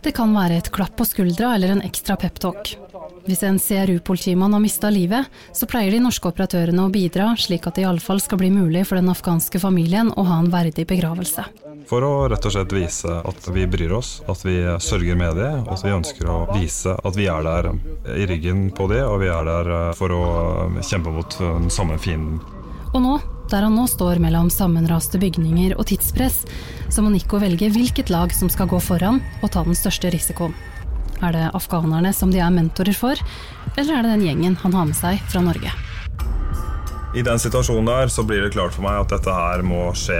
[0.05, 2.75] Det kan være et klapp på skuldra eller en ekstra peptalk.
[3.25, 7.75] Hvis en CRU-politimann har mista livet, så pleier de norske operatørene å bidra, slik at
[7.75, 11.49] det iallfall skal bli mulig for den afghanske familien å ha en verdig begravelse.
[11.85, 15.61] For å rett og slett vise at vi bryr oss, at vi sørger med dem,
[15.67, 17.69] og at vi ønsker å vise at vi er der
[18.15, 20.23] i ryggen på dem, og vi er der for å
[20.81, 22.41] kjempe mot den samme fienden.
[22.95, 23.15] Og nå,
[23.51, 26.41] der han nå står mellom sammenraste bygninger og tidspress,
[26.89, 30.55] så må Nico velge hvilket lag som skal gå foran og ta den største risikoen.
[31.23, 33.19] Er det afghanerne som de er mentorer for,
[33.75, 35.71] eller er det den gjengen han har med seg fra Norge?
[37.15, 40.17] I den situasjonen der så blir det klart for meg at dette her må skje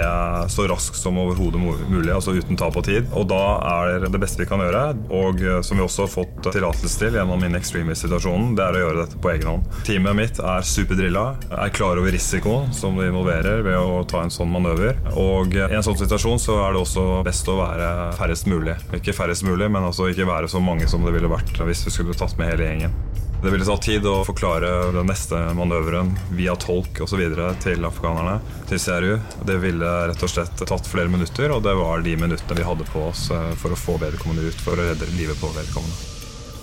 [0.48, 3.10] så raskt som overhodet mulig, altså uten tap av tid.
[3.12, 3.40] Og da
[3.84, 7.18] er det beste vi kan gjøre, og eh, som vi også har fått tillatelse til
[7.18, 9.68] gjennom In Extremis-situasjonen, det er å gjøre dette på egen hånd.
[9.84, 14.32] Teamet mitt er superdrilla, er klar over risikoen som det involverer ved å ta en
[14.32, 14.96] sånn manøver.
[15.20, 18.78] Og i en sånn situasjon så er det også best å være færrest mulig.
[18.96, 21.92] Ikke færrest mulig, men altså ikke være så mange som det ville vært hvis vi
[21.92, 22.96] skulle tatt med hele gjengen.
[23.42, 27.20] Det ville tatt tid å forklare den neste manøveren via tolk osv.
[27.62, 28.38] til afghanerne,
[28.70, 29.18] til CRU.
[29.44, 32.86] Det ville rett og slett tatt flere minutter, og det var de minuttene vi hadde
[32.88, 36.14] på oss eh, for å få vedkommende ut, for å redde livet på vedkommende.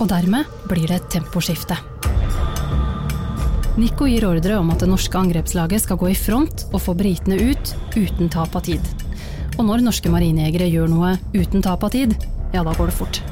[0.02, 1.78] Og dermed blir det et temposkifte.
[3.78, 7.38] Nico gir ordre om at det norske angrepslaget skal gå i front og få britene
[7.38, 8.82] ut uten tap av tid.
[9.54, 12.18] Og når norske marinejegere gjør noe uten tap av tid,
[12.54, 13.22] ja, da går det fort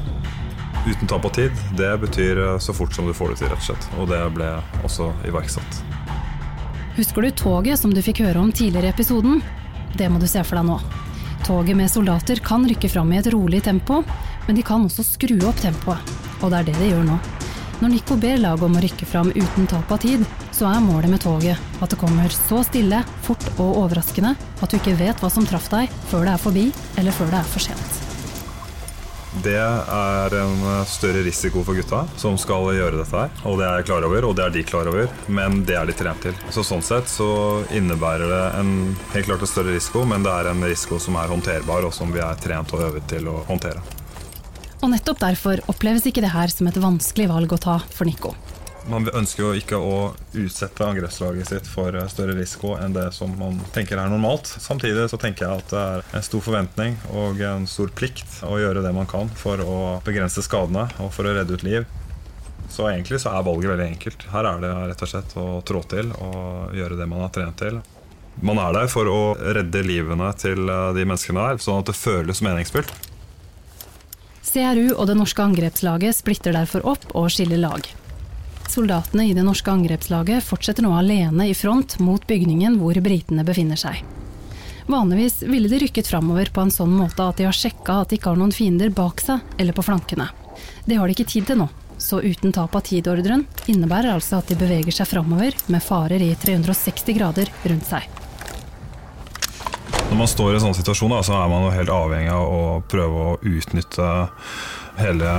[0.87, 3.63] uten tap av tid, det betyr eh, så fort som du får det til, rett
[3.63, 3.89] og slett.
[3.99, 4.49] Og det ble
[4.83, 5.81] også iverksatt.
[6.97, 9.41] Husker du toget som du fikk høre om tidligere i episoden?
[9.97, 10.77] Det må du se for deg nå.
[11.43, 14.03] Toget med soldater kan rykke fram i et rolig tempo,
[14.47, 16.13] men de kan også skru opp tempoet.
[16.41, 17.17] Og det er det de gjør nå.
[17.81, 20.23] Når Nico ber laget om å rykke fram uten tap av tid,
[20.55, 24.79] så er målet med toget at det kommer så stille, fort og overraskende at du
[24.79, 26.69] ikke vet hva som traff deg før det er forbi,
[27.01, 28.02] eller før det er for sent.
[29.41, 33.33] Det er en større risiko for gutta som skal gjøre dette her.
[33.49, 35.89] Og det er jeg klar over, og det er de klar over, men det er
[35.89, 36.37] de trent til.
[36.53, 37.27] Så Sånn sett så
[37.73, 38.71] innebærer det en
[39.15, 42.13] helt klart en større risiko, men det er en risiko som er håndterbar, og som
[42.13, 43.81] vi er trent og øvet til å håndtere.
[44.83, 48.33] Og nettopp derfor oppleves ikke det her som et vanskelig valg å ta for Nico.
[48.91, 49.97] Man ønsker jo ikke å
[50.35, 54.49] utsette angrepslaget sitt for eh, større risiko enn det som man tenker er normalt.
[54.59, 58.57] Samtidig så tenker jeg at det er en stor forventning og en stor plikt å
[58.59, 61.87] gjøre det man kan for å begrense skadene og for å redde ut liv.
[62.73, 64.27] Så egentlig så er valget veldig enkelt.
[64.33, 67.59] Her er det rett og slett å trå til og gjøre det man har trent
[67.63, 67.79] til.
[68.43, 71.95] Man er der for å redde livene til eh, de menneskene der, sånn at det
[71.95, 72.91] føles meningsfylt.
[74.53, 77.87] CRU og det norske angrepslaget splitter derfor opp og skiller lag.
[78.73, 83.77] Soldatene i det norske angrepslaget fortsetter nå alene i front mot bygningen hvor britene befinner
[83.77, 83.99] seg.
[84.89, 88.17] Vanligvis ville de rykket framover på en sånn måte at de har sjekka at de
[88.17, 90.25] ikke har noen fiender bak seg eller på flankene.
[90.89, 91.67] Det har de ikke tid til nå,
[92.01, 96.33] så uten tap av tid-ordren innebærer altså at de beveger seg framover med farer i
[96.41, 98.09] 360 grader rundt seg.
[100.09, 102.63] Når man står i en sånn situasjon, så er man jo helt avhengig av å
[102.89, 104.09] prøve å utnytte
[104.97, 105.29] hele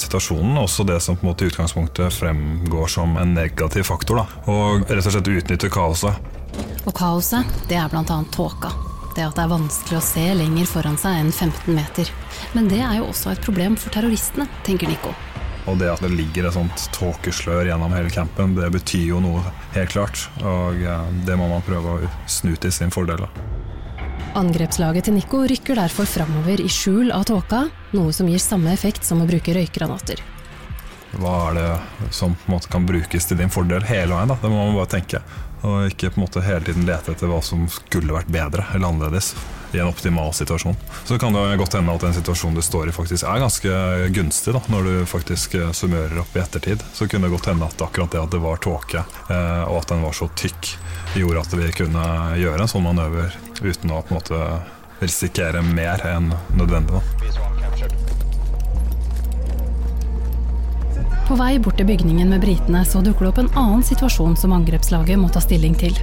[0.00, 4.22] situasjonen, også det som på en måte i utgangspunktet fremgår som en negativ faktor.
[4.22, 4.50] Da.
[4.52, 6.34] Og rett og slett utnytte kaoset.
[6.86, 8.18] Og kaoset, det er bl.a.
[8.34, 8.72] tåka.
[9.16, 12.10] Det at det er vanskelig å se lenger foran seg enn 15 meter.
[12.52, 15.14] Men det er jo også et problem for terroristene, tenker Nico.
[15.66, 19.42] Og det at det ligger et sånt tåkeslør gjennom hele campen, det betyr jo noe,
[19.74, 20.28] helt klart.
[20.44, 23.24] Og eh, det må man prøve å snu til sin fordel.
[23.24, 23.65] Da.
[24.36, 27.62] Angrepslaget til Nico rykker derfor framover i skjul av tåka,
[27.96, 30.20] noe som gir samme effekt som å bruke røykgranater.
[31.16, 31.70] Hva er det
[32.12, 34.28] som på en måte kan brukes til din fordel hele veien?
[34.28, 34.36] Da?
[34.42, 35.22] Det må man bare tenke.
[35.64, 38.90] Og ikke på en måte hele tiden lete etter hva som skulle vært bedre eller
[38.90, 39.32] annerledes
[39.72, 40.76] i en optimal situasjon.
[41.08, 43.72] Så kan det godt hende at den situasjonen du står i faktisk er ganske
[44.14, 46.84] gunstig, da, når du faktisk summerer opp i ettertid.
[46.92, 49.94] Så kunne det godt hende at akkurat det at det var tåke, eh, og at
[49.94, 50.76] den var så tykk,
[51.20, 52.06] gjorde at vi kunne
[52.40, 54.40] gjøre en sånn manøver uten å på en måte
[55.00, 57.00] risikere mer enn nødvendig.
[61.26, 64.54] På vei bort til bygningen med britene så dukker det opp en annen situasjon som
[64.54, 65.96] angrepslaget må ta stilling til.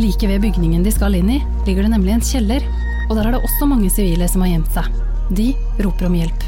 [0.00, 2.64] Like ved bygningen de skal inn i, ligger det nemlig en kjeller,
[3.08, 5.00] og der er det også mange sivile som har gjemt seg.
[5.28, 5.50] De
[5.84, 6.46] roper om hjelp.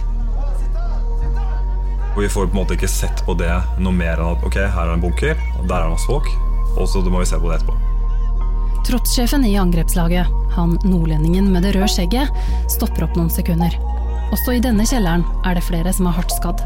[2.16, 4.86] Vi får på en måte ikke sett på det noe mer enn at ok, her
[4.88, 6.32] er en bunker, og der er det masse folk,
[6.76, 7.76] og så må vi se på det etterpå.
[8.86, 12.30] Troppssjefen i angrepslaget, han nordlendingen med det røde skjegget,
[12.72, 13.76] stopper opp noen sekunder.
[14.34, 16.62] Også i denne kjelleren er det flere som er hardt skadd.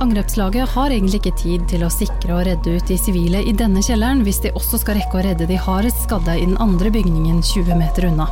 [0.00, 3.82] Angrepslaget har egentlig ikke tid til å sikre og redde ut de sivile i denne
[3.84, 7.42] kjelleren, hvis de også skal rekke å redde de hardest skadde i den andre bygningen
[7.44, 8.30] 20 meter unna.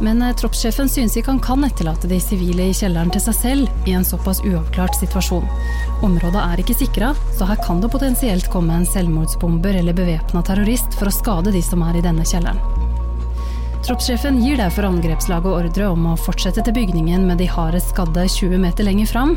[0.00, 3.88] Men eh, troppssjefen synes ikke han kan etterlate de sivile i kjelleren til seg selv
[3.88, 5.46] i en såpass uavklart situasjon.
[6.06, 10.94] Området er ikke sikra, så her kan det potensielt komme en selvmordsbomber eller bevæpna terrorist
[10.98, 12.62] for å skade de som er i denne kjelleren.
[13.86, 18.60] Troppssjefen gir derfor angrepslaget ordre om å fortsette til bygningen med de hardest skadde 20
[18.62, 19.34] meter lenger fram,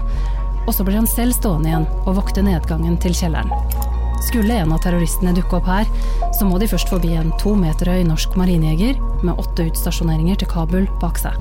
[0.68, 3.91] og så blir han selv stående igjen og vokte nedgangen til kjelleren.
[4.22, 5.90] Skulle en av terroristene dukke opp her,
[6.38, 10.52] så må de først forbi en to meter høy norsk marinejeger med åtte utstasjoneringer til
[10.52, 11.38] Kabul bak seg.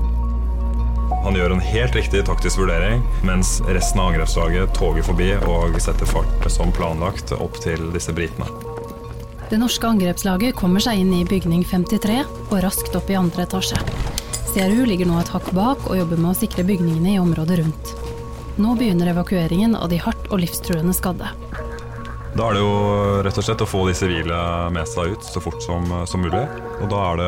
[1.21, 6.09] Han gjør en helt riktig taktisk vurdering, mens resten av angrepslaget toger forbi og setter
[6.09, 8.49] fart som planlagt opp til disse britene.
[9.51, 13.77] Det norske angrepslaget kommer seg inn i bygning 53 og raskt opp i andre etasje.
[14.51, 17.91] CRU ligger nå et hakk bak og jobber med å sikre bygningene i området rundt.
[18.57, 21.29] Nå begynner evakueringen av de hardt og livstruende skadde.
[22.41, 22.77] Da er det jo
[23.21, 24.37] rett og slett å få de sivile
[24.73, 26.41] med seg ut så fort som, som mulig.
[26.81, 27.27] Og da er det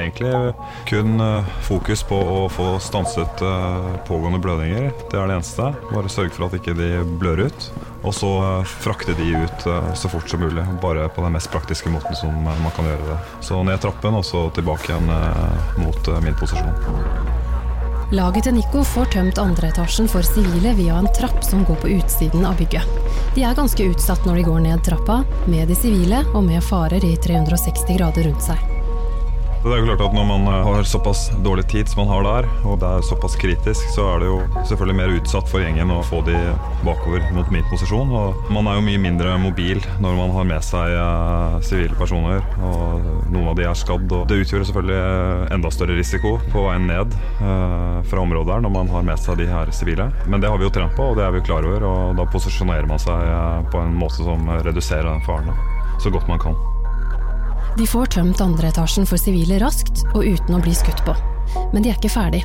[0.00, 0.54] egentlig
[0.88, 4.88] kun eh, fokus på å få stanset eh, pågående blødninger.
[5.12, 5.68] Det er det eneste.
[5.90, 6.88] Bare sørge for at ikke de
[7.20, 7.68] blør ut.
[8.08, 9.68] Og så eh, frakte de ut
[10.00, 10.64] så fort som mulig.
[10.80, 13.20] Bare på den mest praktiske måten som man kan gjøre det.
[13.44, 15.12] Så ned trappen og så tilbake igjen
[15.76, 17.33] mot min posisjon.
[18.12, 21.94] Laget til Nico får tømt andre etasjen for sivile via en trapp som går på
[21.96, 22.84] utsiden av bygget.
[23.34, 27.04] De er ganske utsatt når de går ned trappa, med de sivile og med farer
[27.04, 28.73] i 360 grader rundt seg.
[29.64, 32.24] Det er jo klart at Når man eh, har såpass dårlig tid som man har
[32.26, 35.92] der, og det er såpass kritisk, så er det jo selvfølgelig mer utsatt for gjengen
[35.94, 36.34] å få de
[36.84, 38.12] bakover mot min posisjon.
[38.12, 42.44] Og man er jo mye mindre mobil når man har med seg eh, sivile personer,
[42.60, 44.04] og noen av de er skadd.
[44.12, 47.16] Og det utgjør selvfølgelig eh, enda større risiko på veien ned
[48.04, 50.10] fra området der når man har med seg de her sivile.
[50.28, 52.28] Men det har vi jo trent på, og det er vi klar over, og da
[52.36, 55.56] posisjonerer man seg på en måte som reduserer den faren
[56.04, 56.73] så godt man kan.
[57.74, 61.14] De får tømt andre etasjen for sivile raskt og uten å bli skutt på.
[61.72, 62.44] Men de er ikke ferdig.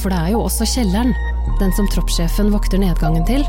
[0.00, 1.12] For det er jo også kjelleren,
[1.60, 3.44] den som troppssjefen vokter nedgangen til.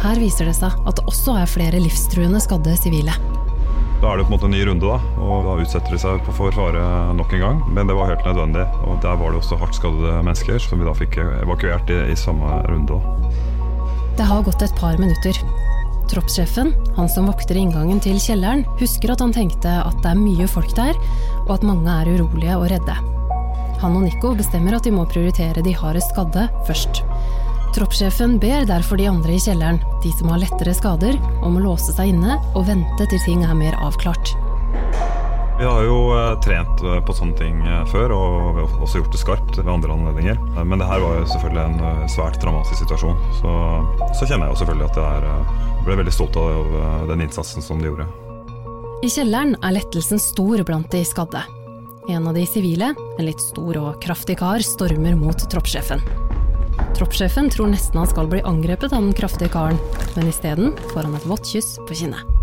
[0.00, 3.16] Her viser det seg at det også er flere livstruende skadde sivile.
[4.00, 6.22] Da er det på en måte en ny runde, da, og da utsetter de seg
[6.30, 6.84] for fare
[7.18, 7.58] nok en gang.
[7.74, 10.86] Men det var helt nødvendig, og der var det også hardt skadde mennesker som vi
[10.86, 13.02] da fikk evakuert i, i samme runde.
[14.16, 15.42] Det har gått et par minutter.
[16.10, 20.48] Troppssjefen, han som vokter inngangen til kjelleren, husker at han tenkte at det er mye
[20.50, 20.98] folk der,
[21.44, 22.96] og at mange er urolige og redde.
[23.80, 27.04] Han og Nico bestemmer at de må prioritere de hardest skadde først.
[27.76, 31.94] Troppssjefen ber derfor de andre i kjelleren, de som har lettere skader, om å låse
[31.94, 34.34] seg inne og vente til ting er mer avklart.
[35.60, 39.02] Vi har jo eh, trent eh, på sånne ting eh, før, og vi har også
[39.02, 40.38] gjort det skarpt ved andre anledninger.
[40.64, 43.20] Men det her var jo selvfølgelig en svært dramatisk situasjon.
[43.42, 43.52] Så,
[44.16, 46.72] så kjenner jeg jo selvfølgelig at jeg ble veldig stolt av
[47.12, 48.08] den innsatsen som de gjorde.
[49.04, 51.44] I kjelleren er lettelsen stor blant de skadde.
[52.08, 56.00] En av de sivile, en litt stor og kraftig kar, stormer mot troppssjefen.
[56.96, 59.80] Troppssjefen tror nesten han skal bli angrepet av den kraftige karen,
[60.16, 62.39] men isteden får han et vått kyss på kinnet.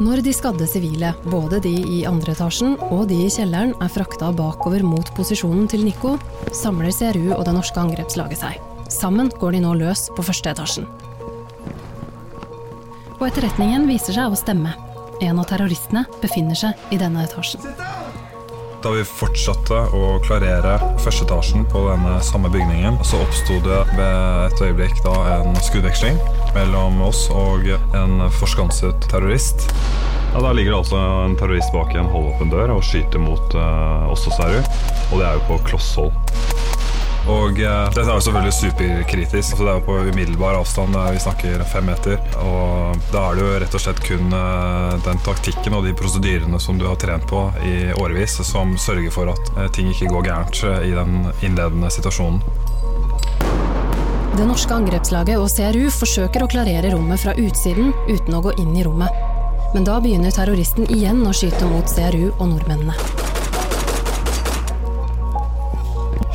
[0.00, 4.30] Når de skadde sivile, både de i andre etasjen og de i kjelleren, er frakta
[4.32, 6.14] bakover mot posisjonen til Nico,
[6.56, 8.56] samler CRU og det norske angrepslaget seg.
[8.88, 10.88] Sammen går de nå løs på første etasjen.
[13.18, 14.72] Og etterretningen viser seg å stemme.
[15.20, 17.68] En av terroristene befinner seg i denne etasjen.
[18.80, 24.46] Da vi fortsatte å klarere første etasjen på denne samme bygningen, så oppsto det ved
[24.48, 26.16] et øyeblikk en skuddveksling
[26.54, 29.68] mellom oss og en forskanset terrorist.
[30.34, 33.54] Ja, Der ligger det altså en terrorist bak i en halvåpen dør og skyter mot
[33.58, 34.60] uh, oss og Serru.
[35.10, 36.12] Og det er jo på klosshold.
[37.30, 39.56] Og uh, dette er jo selvfølgelig superkritisk.
[39.56, 40.94] Altså, det er jo på umiddelbar avstand.
[41.16, 42.22] Vi snakker fem meter.
[42.44, 46.62] Og da er det jo rett og slett kun uh, den taktikken og de prosedyrene
[46.62, 50.62] som du har trent på i årevis, som sørger for at ting ikke går gærent
[50.86, 52.42] i den innledende situasjonen.
[54.30, 58.76] Det norske angrepslaget og CRU forsøker å klarere rommet fra utsiden uten å gå inn
[58.78, 59.10] i rommet.
[59.74, 62.94] Men da begynner terroristen igjen å skyte mot CRU og nordmennene.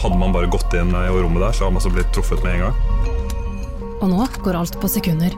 [0.04, 2.58] Hadde man bare gått inn i rommet der, så hadde man altså blitt truffet med
[2.58, 2.78] en gang.
[4.04, 5.34] Og nå går alt på sekunder.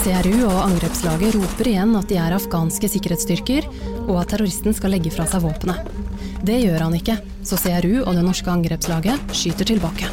[0.00, 3.68] CRU og angrepslaget roper igjen at de er afghanske sikkerhetsstyrker,
[4.06, 5.84] og at terroristen skal legge fra seg våpenet.
[6.40, 10.08] Det gjør han ikke, så CRU og det norske angrepslaget skyter tilbake.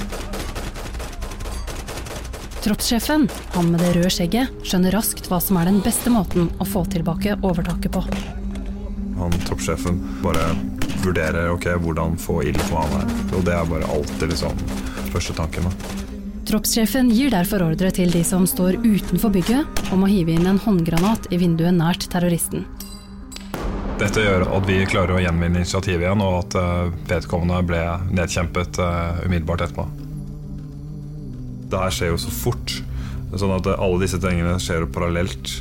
[2.68, 6.66] Troppssjefen, han med det røde skjegget, skjønner raskt hva som er den beste måten å
[6.68, 8.02] få tilbake overtaket på.
[9.16, 10.50] Han troppssjefen bare
[11.00, 13.14] vurderer ok, hvordan få ild på han her.
[13.38, 14.60] Og det er bare alltid liksom
[15.14, 15.70] første tanken.
[15.70, 15.94] da.
[16.50, 20.60] Troppssjefen gir derfor ordre til de som står utenfor bygget, om å hive inn en
[20.60, 22.66] håndgranat i vinduet nært terroristen.
[24.02, 28.82] Dette gjør at vi klarer å gjenvinne initiativet igjen, og at eh, vedkommende ble nedkjempet
[28.84, 29.88] eh, umiddelbart etterpå
[31.72, 32.76] det her skjer jo så fort.
[33.36, 35.58] Sånn at alle disse tingene skjer jo parallelt.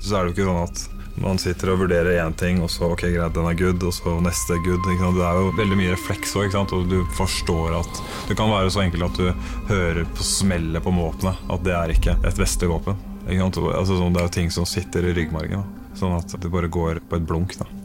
[0.00, 0.86] Så er det jo ikke sånn at
[1.20, 4.14] man sitter og vurderer én ting, og så ok, greit, den er good, og så
[4.24, 4.80] neste good.
[4.86, 8.84] Det er jo veldig mye refleks òg, og du forstår at Det kan være så
[8.84, 12.96] enkelt at du hører på smellet på våpenet at det er ikke et vestlig våpen.
[13.26, 15.66] Altså, sånn, det er jo ting som sitter i ryggmargen.
[15.98, 17.58] Sånn at det bare går på et blunk.
[17.58, 17.79] da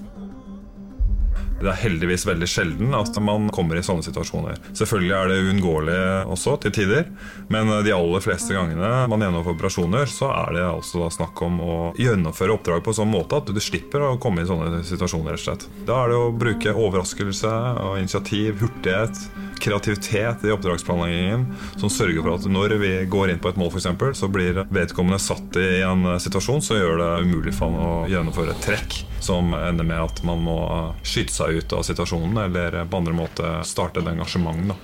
[1.66, 4.60] det er heldigvis veldig sjelden at man kommer i sånne situasjoner.
[4.78, 6.00] Selvfølgelig er det uunngåelig
[6.36, 7.08] også til tider,
[7.54, 11.78] men de aller fleste gangene man gjennomfører operasjoner, så er det altså snakk om å
[12.00, 15.34] gjennomføre oppdrag på sånn måte at du slipper å komme i sånne situasjoner.
[15.34, 15.68] rett og slett.
[15.88, 19.26] Da er det å bruke overraskelse og initiativ, hurtighet,
[19.62, 21.48] kreativitet i oppdragsplanleggingen
[21.80, 25.22] som sørger for at når vi går inn på et mål, f.eks., så blir vedkommende
[25.22, 29.54] satt i en situasjon som gjør det umulig for ham å gjennomføre et trekk som
[29.58, 30.60] ender med at man må
[31.04, 34.70] skyte seg ut av situasjonen eller på andre måter starte et engasjement.
[34.70, 34.78] Da.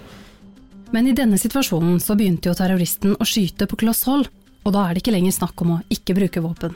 [0.91, 4.27] Men i denne situasjonen så begynte jo terroristen å skyte på kloss hold,
[4.65, 6.75] og da er det ikke lenger snakk om å ikke bruke våpen.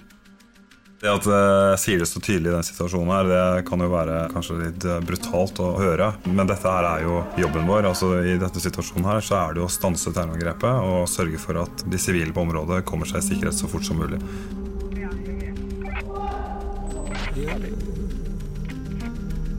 [1.01, 4.21] Det at jeg sier det så tydelig i den situasjonen her, det kan jo være
[4.31, 6.07] kanskje litt eh, brutalt å høre.
[6.25, 7.89] Men dette her er jo jobben vår.
[7.91, 11.83] altså I dette situasjonen her så er det å stanse terrorangrepet og sørge for at
[11.85, 14.17] de sivile på området kommer seg i sikkerhet så fort som mulig.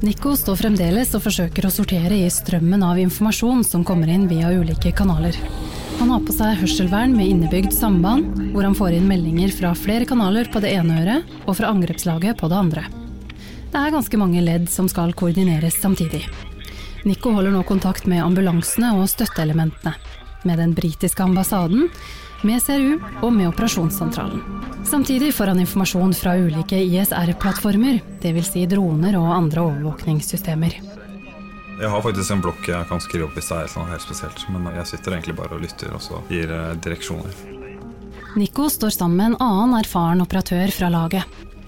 [0.01, 4.49] Nico står fremdeles og forsøker å sortere i strømmen av informasjon som kommer inn via
[4.49, 5.37] ulike kanaler.
[5.99, 10.09] Han har på seg hørselvern med innebygd samband, hvor han får inn meldinger fra flere
[10.09, 12.85] kanaler på det ene øret og fra angrepslaget på det andre.
[13.72, 16.22] Det er ganske mange ledd som skal koordineres samtidig.
[17.05, 19.93] Nico holder nå kontakt med ambulansene og støtteelementene,
[20.49, 21.91] med den britiske ambassaden,
[22.43, 24.43] med CRU og med operasjonssentralen.
[24.87, 28.53] Samtidig får han informasjon fra ulike ISR-plattformer, dvs.
[28.53, 30.76] Si droner og andre overvåkningssystemer.
[31.76, 34.47] Jeg har faktisk en blokk jeg kan skrive opp hvis det er noe helt spesielt.
[34.53, 37.43] Men jeg sitter egentlig bare og lytter og så gir eh, direksjoner.
[38.37, 41.24] Nico står sammen med en annen erfaren operatør fra laget.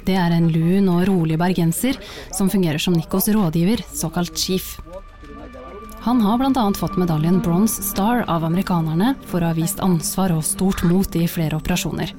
[0.09, 1.99] Det er en lun og rolig bergenser
[2.33, 4.79] som fungerer som Nicos rådgiver, såkalt chief.
[6.09, 6.73] Han har bl.a.
[6.75, 11.27] fått medaljen Bronze Star av amerikanerne for å ha vist ansvar og stort mot i
[11.29, 12.15] flere operasjoner.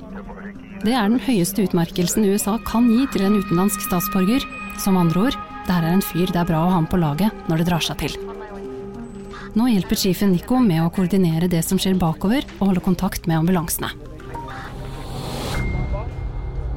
[0.83, 4.45] Det er den høyeste utmerkelsen USA kan gi til en utenlandsk statsborger.
[4.77, 7.01] Som andre ord, det her er en fyr det er bra å ha med på
[7.01, 8.13] laget når det drar seg til.
[9.57, 13.41] Nå hjelper chiefen Nico med å koordinere det som skjer bakover, og holde kontakt med
[13.41, 13.89] ambulansene.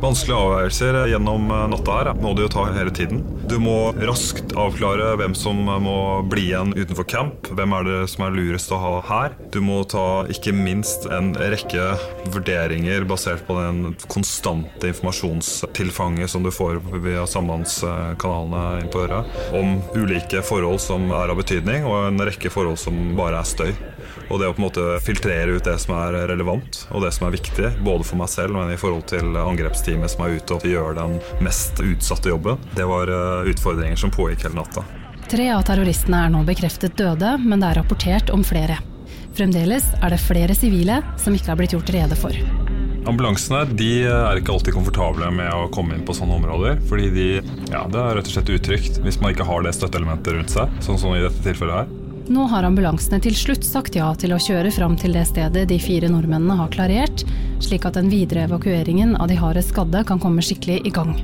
[0.02, 3.20] Vanskelige avveielser gjennom eh, natta her må du jo ta hele tiden.
[3.46, 5.94] Du må raskt avklare hvem som må
[6.26, 7.46] bli igjen utenfor camp.
[7.54, 9.36] Hvem er det som er lurest å ha her?
[9.54, 11.92] Du må ta ikke minst en rekke
[12.34, 19.78] vurderinger basert på den konstante informasjonstilfanget som du får via sambandskanalene inn på øret, om
[19.94, 23.70] ulike forhold som er av betydning, og en rekke forhold som bare er støy.
[24.30, 27.26] Og det å på en måte filtrere ut det som er relevant og det som
[27.26, 30.66] er viktig, både for meg selv, men i forhold til angrepsteamet som er ute og
[30.68, 34.86] gjør den mest utsatte jobben, det var eh, utfordringer som pågikk hele natta.
[35.32, 38.78] Tre av terroristene er nå bekreftet døde, men det er rapportert om flere.
[39.32, 42.36] Fremdeles er det flere sivile som ikke har blitt gjort rede for.
[43.08, 46.78] Ambulansene de er ikke alltid komfortable med å komme inn på sånne områder.
[46.90, 47.28] Fordi de,
[47.72, 50.76] ja, det er rett og slett utrygt hvis man ikke har det støtteelementet rundt seg.
[50.84, 52.01] Sånn som i dette tilfellet her.
[52.30, 55.78] Nå har ambulansene til slutt sagt ja til å kjøre fram til det stedet de
[55.82, 57.24] fire nordmennene har klarert,
[57.62, 61.16] slik at den videre evakueringen av de hardest skadde kan komme skikkelig i gang.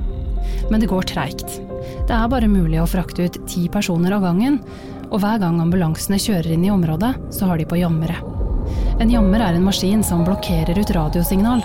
[0.73, 1.61] Men det går treigt.
[2.09, 4.59] Det er bare mulig å frakte ut ti personer av gangen,
[5.09, 8.19] og hver gang ambulansene kjører inn i området, så har de på jammere.
[8.99, 11.63] En jammer er en maskin som blokkerer ut radiosignal.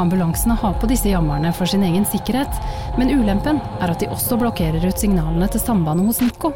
[0.00, 2.56] Ambulansene har på disse jammerne for sin egen sikkerhet,
[2.96, 6.54] men ulempen er at de også blokkerer ut signalene til sambandet hos Nico.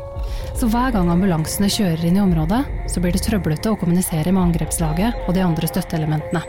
[0.57, 4.41] Så hver gang ambulansene kjører inn i området, så blir det trøblete å kommunisere med
[4.41, 6.41] angrepslaget og de andre støtteelementene.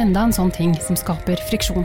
[0.00, 1.84] Enda en sånn ting som skaper friksjon.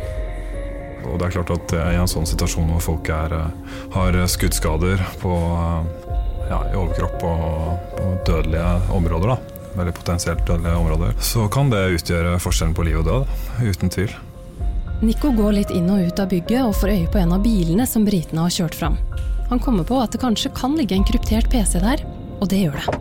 [1.03, 5.03] Og det er klart at I en sånn situasjon hvor folk er, eh, har skuddskader
[5.19, 6.07] på, eh,
[6.47, 9.37] ja, i overkropp og på dødelige områder, da,
[9.75, 13.27] veldig potensielt dødelige områder, så kan det utgjøre forskjellen på liv og død.
[13.59, 14.15] Uten tvil.
[15.01, 17.85] Nico går litt inn og ut av bygget og får øye på en av bilene
[17.85, 18.97] som britene har kjørt fram.
[19.49, 22.03] Han kommer på at det kanskje kan ligge en kryptert PC der,
[22.41, 22.97] og det gjør det.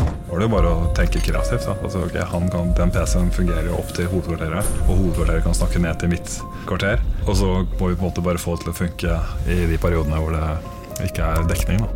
[0.00, 1.66] Da var det bare å tenke kreativt.
[1.68, 6.00] Altså, okay, kan, den PC-en fungerer jo opp til hovedkvarteret, og hovedkvarteret kan snakke ned
[6.00, 6.36] til mitt
[6.70, 7.02] kvarter.
[7.26, 9.18] Og så må vi på en måte bare få det til å funke
[9.50, 11.84] i de periodene hvor det ikke er dekning.
[11.84, 11.90] Da.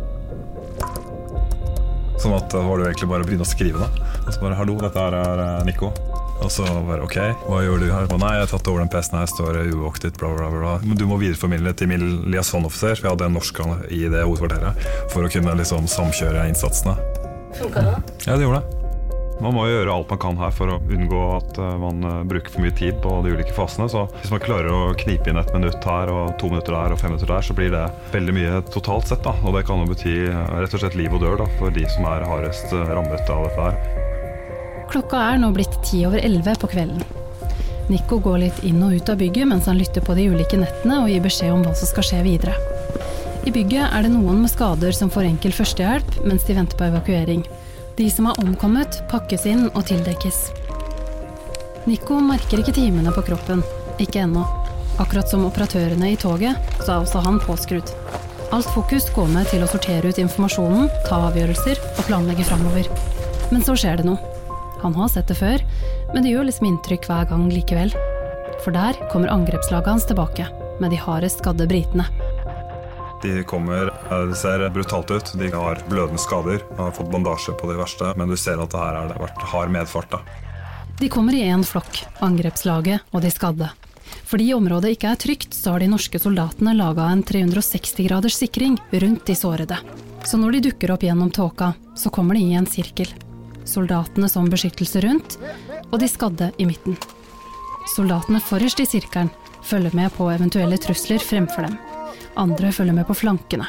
[2.21, 4.11] Sånn at da var det egentlig bare å begynne å skrive, det.
[4.25, 6.14] Og så bare 'hallo, dette er eh, Nico'.
[6.43, 7.17] Og så bare OK,
[7.47, 8.07] hva gjør du her?
[8.11, 10.77] Og nei, jeg har tatt over den PC-en her, står uvoktet, bla, bla, bla.
[10.83, 14.87] Men du må videreformidle til min liaisonoffiser, for jeg hadde en norsk i det hovedkvarteret,
[15.13, 16.97] for å kunne liksom samkjøre innsatsene.
[17.55, 17.99] Funka det?
[18.27, 18.81] Ja, det gjorde det.
[19.43, 22.21] Man må jo gjøre alt man kan her for å unngå at eh, man eh,
[22.29, 23.89] bruker for mye tid på de ulike fasene.
[23.91, 27.01] Så hvis man klarer å knipe inn et minutt her og to minutter der og
[27.01, 27.83] fem minutter der, så blir det
[28.15, 29.25] veldig mye totalt sett.
[29.27, 29.35] da.
[29.43, 31.83] Og det kan jo bety eh, rett og slett liv og dør da, for de
[31.91, 34.04] som er hardest rammet av dette her.
[34.91, 37.03] Klokka er nå blitt ti over elleve på kvelden.
[37.89, 41.03] Nico går litt inn og ut av bygget mens han lytter på de ulike nettene
[41.03, 42.55] og gir beskjed om hva som skal skje videre.
[43.45, 46.87] I bygget er det noen med skader som får enkel førstehjelp mens de venter på
[46.87, 47.45] evakuering.
[47.95, 50.39] De som er omkommet, pakkes inn og tildekkes.
[51.85, 53.61] Nico merker ikke timene på kroppen.
[54.01, 54.43] Ikke ennå.
[54.99, 57.93] Akkurat som operatørene i toget, så er også han påskrudd.
[58.55, 62.89] Alt fokus går med til å sortere ut informasjonen, ta avgjørelser og planlegge framover.
[63.51, 64.34] Men så skjer det noe.
[64.85, 65.63] Han har sett det før,
[66.13, 67.89] men det gjør liksom inntrykk hver gang likevel.
[68.61, 70.45] For der kommer angrepslaget hans tilbake,
[70.77, 72.05] med de hardest skadde britene.
[73.23, 73.89] De kommer,
[74.29, 75.31] det ser brutalt ut.
[75.41, 78.83] De har blødende skader, har fått bandasje på de verste, men du ser at det
[78.83, 80.13] her har vært hard medfart.
[80.13, 80.21] da.
[81.01, 83.73] De kommer i én flokk, angrepslaget og de skadde.
[84.29, 88.77] Fordi området ikke er trygt, så har de norske soldatene laga en 360 graders sikring
[88.93, 89.81] rundt de sårede.
[90.25, 93.09] Så når de dukker opp gjennom tåka, så kommer de i en sirkel
[93.65, 95.37] soldatene som beskyttelse rundt,
[95.91, 96.97] og de skadde i midten.
[97.95, 99.31] Soldatene forrest i sirkelen
[99.65, 101.77] følger med på eventuelle trusler fremfor dem.
[102.35, 103.67] Andre følger med på flankene.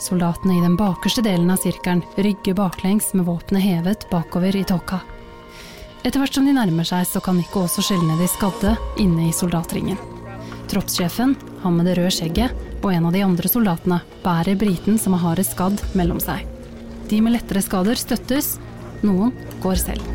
[0.00, 5.00] Soldatene i den bakerste delen av sirkelen rygger baklengs med våpenet hevet bakover i tåka.
[6.02, 9.36] Etter hvert som de nærmer seg, så kan Nico også skjelne de skadde inne i
[9.36, 10.00] soldatringen.
[10.72, 15.14] Troppssjefen, han med det røde skjegget, og en av de andre soldatene bærer briten som
[15.14, 16.42] er hardest skadd, mellom seg.
[17.10, 18.56] De med lettere skader støttes,
[19.06, 20.12] noen går selv.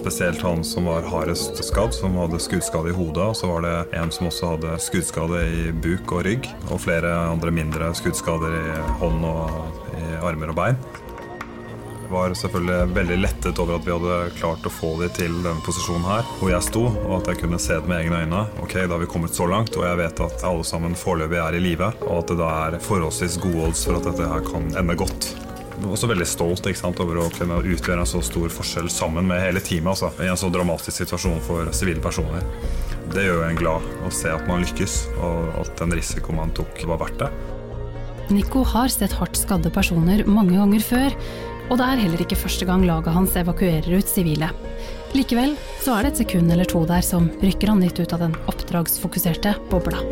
[0.00, 3.20] Spesielt han som var hardest skadd, som hadde skuddskade i hodet.
[3.20, 6.48] Og så var det en som også hadde skuddskade i buk og rygg.
[6.70, 10.80] Og flere andre mindre skuddskader i hånd og i armer og bein.
[12.10, 16.08] Var selvfølgelig veldig lettet over at vi hadde klart å få dem til denne posisjonen
[16.08, 18.40] her, hvor jeg sto, og at jeg kunne se det med egne øyne.
[18.64, 21.60] Ok, da har vi kommet så langt, og jeg vet at alle sammen foreløpig er
[21.60, 24.72] i live, og at det da er forholdsvis gode odds for at dette her kan
[24.80, 25.30] ende godt.
[25.88, 29.62] Også veldig stolt sant, over å kunne utgjøre en så stor forskjell sammen med hele
[29.64, 32.44] teamet altså, i en så dramatisk situasjon for sivile personer.
[33.10, 36.84] Det gjør en glad å se at man lykkes, og at den risikoen man tok,
[36.90, 37.30] var verdt det.
[38.30, 41.16] Nico har sett hardt skadde personer mange ganger før,
[41.70, 44.50] og det er heller ikke første gang laget hans evakuerer ut sivile.
[45.14, 48.22] Likevel så er det et sekund eller to der som rykker han litt ut av
[48.22, 50.02] den oppdragsfokuserte bobla.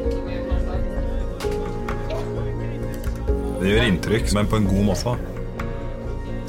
[3.59, 5.19] Det gjør inntrykk, men på en god måte.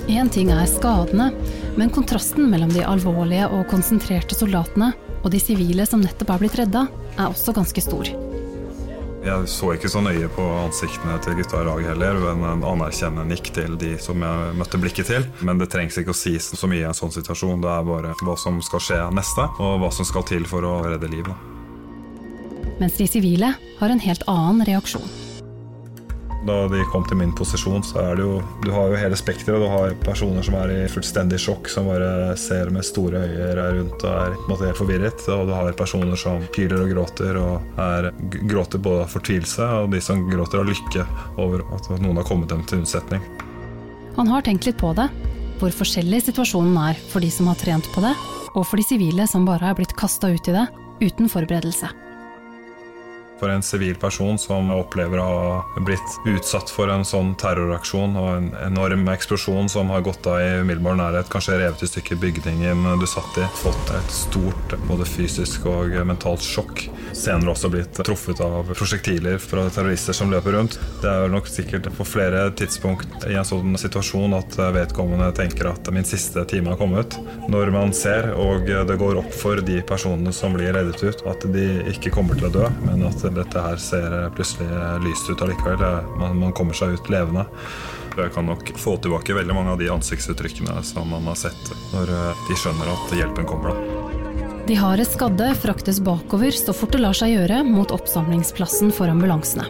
[0.09, 1.27] Én ting er skadene,
[1.77, 4.89] men kontrasten mellom de alvorlige og konsentrerte soldatene
[5.19, 8.09] og de sivile som nettopp er blitt redda, er også ganske stor.
[9.19, 13.35] Jeg så ikke så nøye på ansiktene til gutta i laget heller, men en anerkjennende
[13.35, 15.29] nikk til de som jeg møtte blikket til.
[15.45, 17.61] Men det trengs ikke å sies så mye i en sånn situasjon.
[17.61, 20.77] Det er bare hva som skal skje neste, og hva som skal til for å
[20.87, 21.29] redde liv.
[22.79, 25.28] Mens de sivile har en helt annen reaksjon.
[26.47, 29.59] Da de kom til min posisjon, så er det jo Du har jo hele spekteret.
[29.59, 34.05] Du har personer som er i fullstendig sjokk, som bare ser med store øyne rundt
[34.07, 35.25] og er måte helt forvirret.
[35.35, 38.11] Og du har personer som hyler og gråter, og er,
[38.47, 41.05] gråter både av fortvilelse og de som gråter av lykke
[41.37, 43.23] over at noen har kommet dem til unnsetning.
[44.15, 45.09] Han har tenkt litt på det,
[45.59, 48.15] hvor forskjellig situasjonen er for de som har trent på det,
[48.55, 50.69] og for de sivile som bare er blitt kasta ut i det
[51.03, 51.91] uten forberedelse.
[53.39, 58.29] For en sivil person som opplever å ha blitt utsatt for en sånn terroraksjon og
[58.33, 62.83] en enorm eksplosjon som har gått av i umiddelbar nærhet, kanskje revet i stykker bygningen
[62.99, 66.85] du satt i, fått et stort både fysisk og mentalt sjokk.
[67.15, 70.77] Senere også blitt truffet av prosjektiler fra terrorister som løper rundt.
[71.01, 75.89] Det er nok sikkert på flere tidspunkt i en sånn situasjon at vedkommende tenker at
[75.95, 77.17] min siste time har kommet.
[77.49, 81.47] Når man ser, og det går opp for de personene som blir reddet ut, at
[81.53, 84.67] de ikke kommer til å dø, men at dette her ser plutselig
[85.05, 85.83] lyst ut allikevel.
[86.19, 87.45] Man, man kommer seg ut levende.
[88.17, 92.11] Jeg kan nok få tilbake veldig mange av de ansiktsuttrykkene som man har sett når
[92.11, 93.75] eh, de skjønner at hjelpen kommer.
[93.75, 93.99] da.
[94.69, 99.65] De hardest skadde fraktes bakover så fort det lar seg gjøre mot oppsamlingsplassen for ambulansene.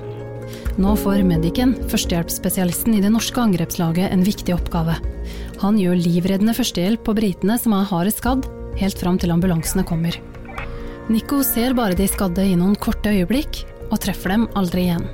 [0.80, 4.95] Nå får Medicen, førstehjelpsspesialisten i det norske angrepslaget, en viktig oppgave.
[5.62, 8.47] Han gjør livreddende førstehjelp på britene som er hardest skadd,
[8.80, 10.16] helt fram til ambulansene kommer.
[11.10, 15.07] Nico ser bare de skadde i noen korte øyeblikk, og treffer dem aldri igjen.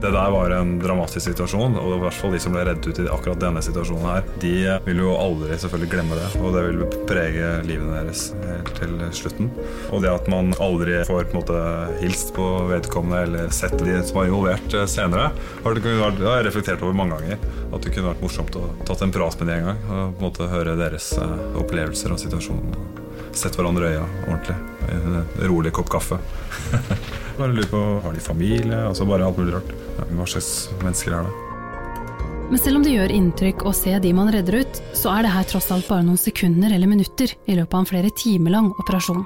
[0.00, 3.00] Det der var en dramatisk situasjon, og i hvert fall de som ble reddet ut
[3.02, 4.52] i akkurat denne situasjonen her, de
[4.86, 9.50] vil jo aldri selvfølgelig glemme det, og det vil prege livet deres helt til slutten.
[9.90, 11.60] Og det at man aldri får på en måte
[12.00, 15.28] hilst på vedkommende eller sett de som var involvert eh, senere,
[15.66, 17.44] har jeg reflektert over mange ganger.
[17.68, 20.24] At det kunne vært morsomt å tatt en prat med de en gang, og på
[20.24, 22.96] en måte høre deres eh, opplevelser av situasjonen
[23.38, 24.56] sett hverandre i øya ordentlig.
[24.90, 25.20] En
[25.50, 26.18] rolig kopp kaffe.
[27.38, 28.80] bare lurer på Har de familie?
[28.88, 29.70] Altså bare alt mulig rart.
[30.10, 31.46] Hva slags mennesker er det?
[32.50, 35.34] Men selv om det gjør inntrykk å se de man redder ut, så er det
[35.36, 38.72] her tross alt bare noen sekunder eller minutter i løpet av en flere timer lang
[38.82, 39.22] operasjon.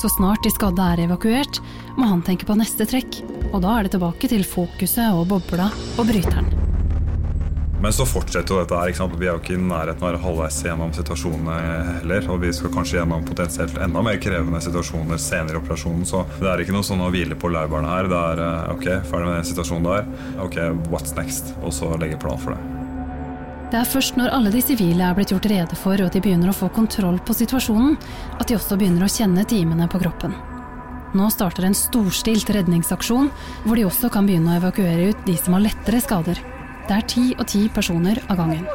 [0.00, 1.60] Så snart de skadde er evakuert,
[2.00, 3.20] må han tenke på neste trekk,
[3.52, 5.68] og da er det tilbake til fokuset og bobla
[5.98, 6.63] og bryteren.
[7.84, 8.88] Men så fortsetter jo dette her.
[8.88, 9.14] ikke sant?
[9.20, 11.56] Vi er jo ikke i nærheten av å være halvveis gjennom situasjonene
[11.98, 12.28] heller.
[12.32, 16.06] Og vi skal kanskje gjennom potensielt enda mer krevende situasjoner senere i operasjonen.
[16.08, 18.08] Så det er ikke noe sånn å hvile på laurbærene her.
[18.08, 20.08] Det er eh, ok, ferdig med den situasjonen der.
[20.46, 20.56] Ok,
[20.94, 21.52] what's next?
[21.60, 22.70] Og så legge plan for det.
[23.74, 26.54] Det er først når alle de sivile er blitt gjort rede for og de begynner
[26.54, 28.00] å få kontroll på situasjonen,
[28.38, 30.32] at de også begynner å kjenne timene på kroppen.
[31.12, 33.28] Nå starter en storstilt redningsaksjon,
[33.68, 36.40] hvor de også kan begynne å evakuere ut de som har lettere skader.
[36.84, 38.66] Det er ti og ti personer av gangen.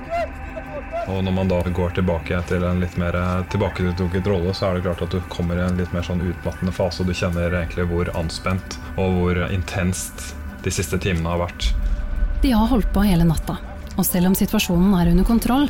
[1.10, 3.16] Og når man da går tilbake til en litt mer
[3.49, 6.74] tilbaketrukket rolle, så er det klart at du kommer i en litt mer sånn utmattende
[6.76, 10.34] fase, og du kjenner egentlig hvor anspent og hvor intenst
[10.66, 11.72] de siste timene har vært.
[12.43, 13.57] De har holdt på hele natta,
[13.95, 15.70] og selv om situasjonen er under kontroll,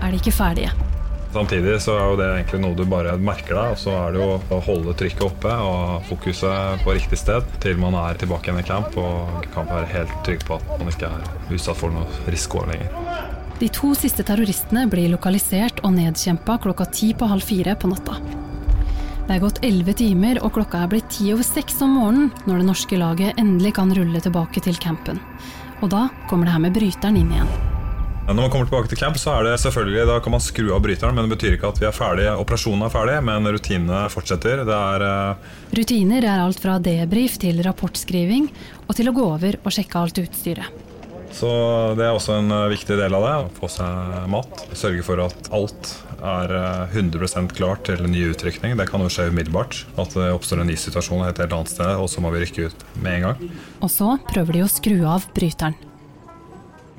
[0.00, 0.89] er de ikke ferdige.
[1.30, 4.22] Samtidig så er jo det egentlig noe du bare merker deg, og så er det
[4.22, 8.58] jo å holde trykket oppe og fokuset på riktig sted til man er tilbake igjen
[8.58, 12.26] i camp og kan være helt trygg på at man ikke er utsatt for noe
[12.26, 12.90] risiko lenger.
[13.60, 18.18] De to siste terroristene blir lokalisert og nedkjempa klokka ti på halv fire på natta.
[19.28, 22.56] Det er gått elleve timer, og klokka er blitt ti over seks om morgenen når
[22.58, 25.22] det norske laget endelig kan rulle tilbake til campen.
[25.78, 27.69] Og da kommer det her med bryteren inn igjen.
[28.30, 30.84] Når man kommer tilbake til camp, så er det selvfølgelig, da kan man skru av
[30.84, 32.34] bryteren, men det betyr ikke at vi er ferdige.
[32.38, 34.62] Operasjonen er ferdig, men rutinene fortsetter.
[34.68, 35.56] Det er uh...
[35.74, 38.46] Rutiner er alt fra debrief til rapportskriving,
[38.86, 40.86] og til å gå over og sjekke alt utstyret.
[41.34, 41.50] Så
[41.98, 43.34] det er også en eh, viktig del av det.
[43.42, 44.64] Å få seg mat.
[44.78, 46.54] Sørge for at alt er
[46.94, 48.78] 100 eh, klart til en ny utrykning.
[48.78, 49.84] Det kan jo skje umiddelbart.
[49.98, 52.70] At det oppstår en ny situasjon et helt annet sted, og så må vi rykke
[52.70, 53.54] ut med en gang.
[53.82, 55.89] Og så prøver de å skru av bryteren.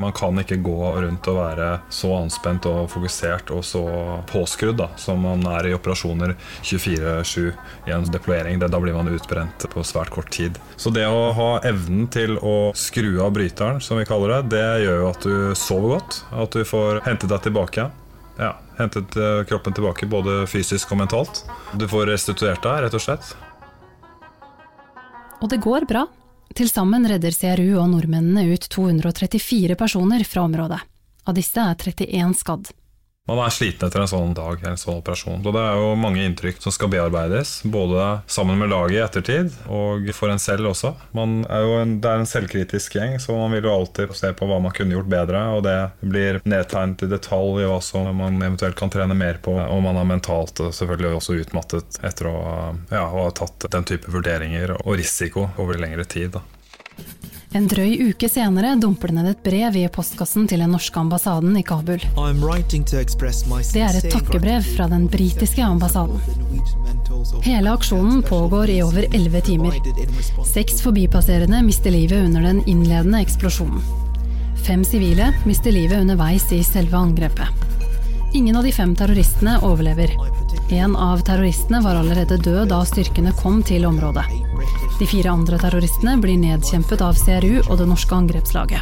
[0.01, 3.83] Man kan ikke gå rundt og være så anspent og fokusert og så
[4.31, 6.33] påskrudd da, som man er i operasjoner
[6.65, 7.51] 24-7
[7.87, 8.59] i en deployering.
[8.61, 10.57] da blir man utbrent på svært kort tid.
[10.75, 14.85] Så det å ha evnen til å skru av bryteren, som vi kaller det, det
[14.85, 16.21] gjør jo at du sover godt.
[16.31, 17.89] At du får hentet deg tilbake.
[18.41, 21.43] Ja, hentet eh, kroppen tilbake både fysisk og mentalt.
[21.77, 23.35] Du får restituert deg, rett og slett.
[25.41, 26.07] Og det går bra.
[26.57, 30.81] Til sammen redder CRU og nordmennene ut 234 personer fra området.
[31.23, 32.71] Av disse er 31 skadd.
[33.29, 35.43] Man er sliten etter en sånn dag, en sånn operasjon.
[35.45, 39.51] Og det er jo mange inntrykk som skal bearbeides, både sammen med laget i ettertid
[39.69, 40.95] og for en selv også.
[41.13, 44.57] Er en, det er en selvkritisk gjeng, så man vil jo alltid se på hva
[44.63, 45.43] man kunne gjort bedre.
[45.53, 49.53] Og det blir nedtegnet i detalj i hva som man eventuelt kan trene mer på.
[49.53, 52.39] Og man er mentalt selvfølgelig også utmattet etter å
[52.89, 56.33] ja, ha tatt den type vurderinger og risiko over lengre tid.
[56.39, 56.41] Da.
[57.51, 61.57] En drøy uke senere dumper det ned et brev i postkassen til den norske ambassaden
[61.59, 61.99] i Kabul.
[61.99, 66.21] Det er et takkebrev fra den britiske ambassaden.
[67.43, 69.75] Hele aksjonen pågår i over elleve timer.
[70.47, 73.83] Seks forbipasserende mister livet under den innledende eksplosjonen.
[74.63, 77.80] Fem sivile mister livet underveis i selve angrepet.
[78.33, 80.15] Ingen av de fem terroristene overlever.
[80.69, 84.23] En av terroristene var allerede død da styrkene kom til området.
[84.99, 88.81] De fire andre terroristene blir nedkjempet av CRU og det norske angrepslaget.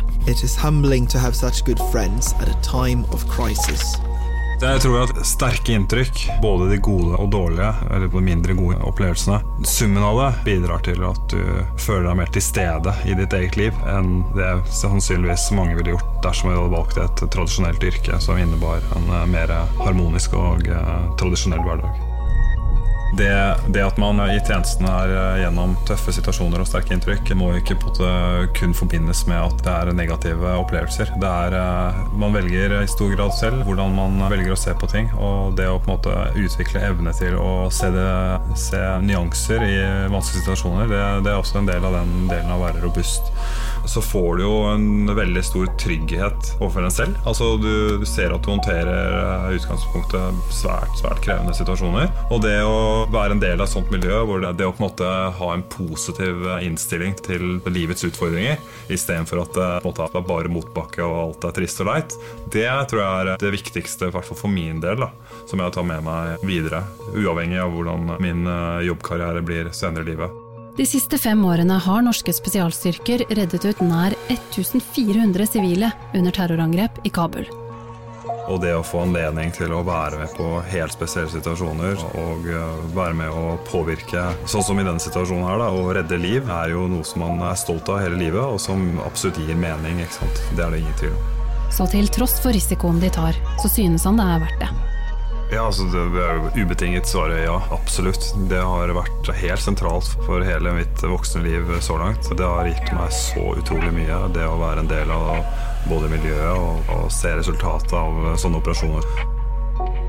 [4.60, 9.40] Jeg tror at sterke inntrykk, både de gode og dårlige, eller de mindre gode opplevelsene,
[9.64, 11.40] summen av det bidrar til at du
[11.80, 14.52] føler deg mer til stede i ditt eget liv enn det
[14.82, 19.56] sannsynligvis mange ville gjort dersom vi hadde valgt et tradisjonelt yrke som innebar en mer
[19.80, 22.09] harmonisk og eh, tradisjonell hverdag.
[23.18, 27.52] Det, det, at man i tjenesten er eh, gjennom tøffe situasjoner og sterke inntrykk, må
[27.58, 27.78] ikke
[28.58, 31.14] kun forbindes med at det er negative opplevelser.
[31.22, 34.90] Det er, eh, man velger i stor grad selv hvordan man velger å se på
[34.92, 35.10] ting.
[35.18, 38.10] Og det å på en måte utvikle evne til å se, det,
[38.60, 39.80] se nyanser i
[40.12, 43.34] vanskelige situasjoner, det, det, er også en del av den delen av å være robust.
[43.90, 47.20] Så får du jo en veldig stor trygghet overfor en selv.
[47.30, 52.12] Altså du, ser at du håndterer eh, utgangspunktet svært, svært krevende situasjoner.
[52.30, 54.84] Og det å være en del av et sånt miljø hvor det, det å på
[54.84, 58.60] en måte ha en positiv innstilling til livets utfordringer,
[58.92, 62.18] istedenfor at det på en måte er bare motbakke og alt er trist og leit,
[62.52, 65.12] det tror jeg er det viktigste, hvert fall for min del, da,
[65.50, 66.84] som jeg tar med meg videre.
[67.14, 70.46] Uavhengig av hvordan min eh, jobbkarriere blir senere i livet.
[70.80, 77.12] De siste fem årene har norske spesialstyrker reddet ut nær 1400 sivile under terrorangrep i
[77.12, 77.50] Kabul.
[78.50, 82.84] Og det å få anledning til å være med på helt spesielle situasjoner og eh,
[82.96, 86.74] være med å påvirke, sånn som i denne situasjonen her, da, å redde liv, er
[86.74, 90.02] jo noe som man er stolt av hele livet, og som absolutt gir mening.
[90.04, 90.44] ikke sant?
[90.56, 91.36] Det er det ingen tvil om.
[91.70, 94.89] Så til tross for risikoen de tar, så synes han det er verdt det.
[95.52, 98.28] Ja, altså det er Ubetinget svaret ja, absolutt.
[98.52, 102.30] Det har vært helt sentralt for hele mitt voksne liv så langt.
[102.38, 105.42] Det har gitt meg så utrolig mye, det å være en del av
[105.90, 109.39] både miljøet og, og se resultatet av sånne operasjoner.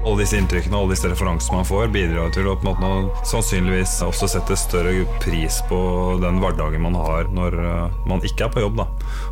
[0.00, 2.88] Alle disse inntrykkene og disse referansene man får, bidrar til at måte
[3.28, 5.80] sannsynligvis også sette større pris på
[6.22, 8.80] den hverdagen man har når eh, man ikke er på jobb.
[8.80, 8.86] Da.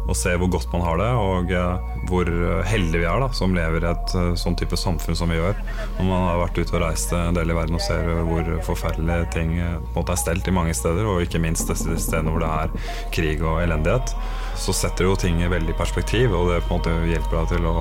[0.05, 2.31] Og se hvor godt man har det, og eh, hvor
[2.69, 5.57] heldige vi er da, som lever i et eh, sånn type samfunn som vi gjør.
[5.99, 9.29] Når man har vært ute og reist en del i verden og ser hvor forferdelige
[9.35, 13.41] ting er stelt i mange steder, og ikke minst de stedene hvor det er krig
[13.41, 14.13] og elendighet,
[14.59, 17.79] så setter jo ting veldig perspektiv, og det på måte hjelper deg til å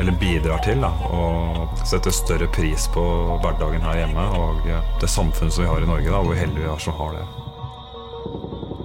[0.00, 3.04] eller bidrar til da, å sette større pris på
[3.42, 4.64] hverdagen her hjemme og
[5.00, 7.28] det samfunnet som vi har i Norge, da, hvor heldige vi er som har det.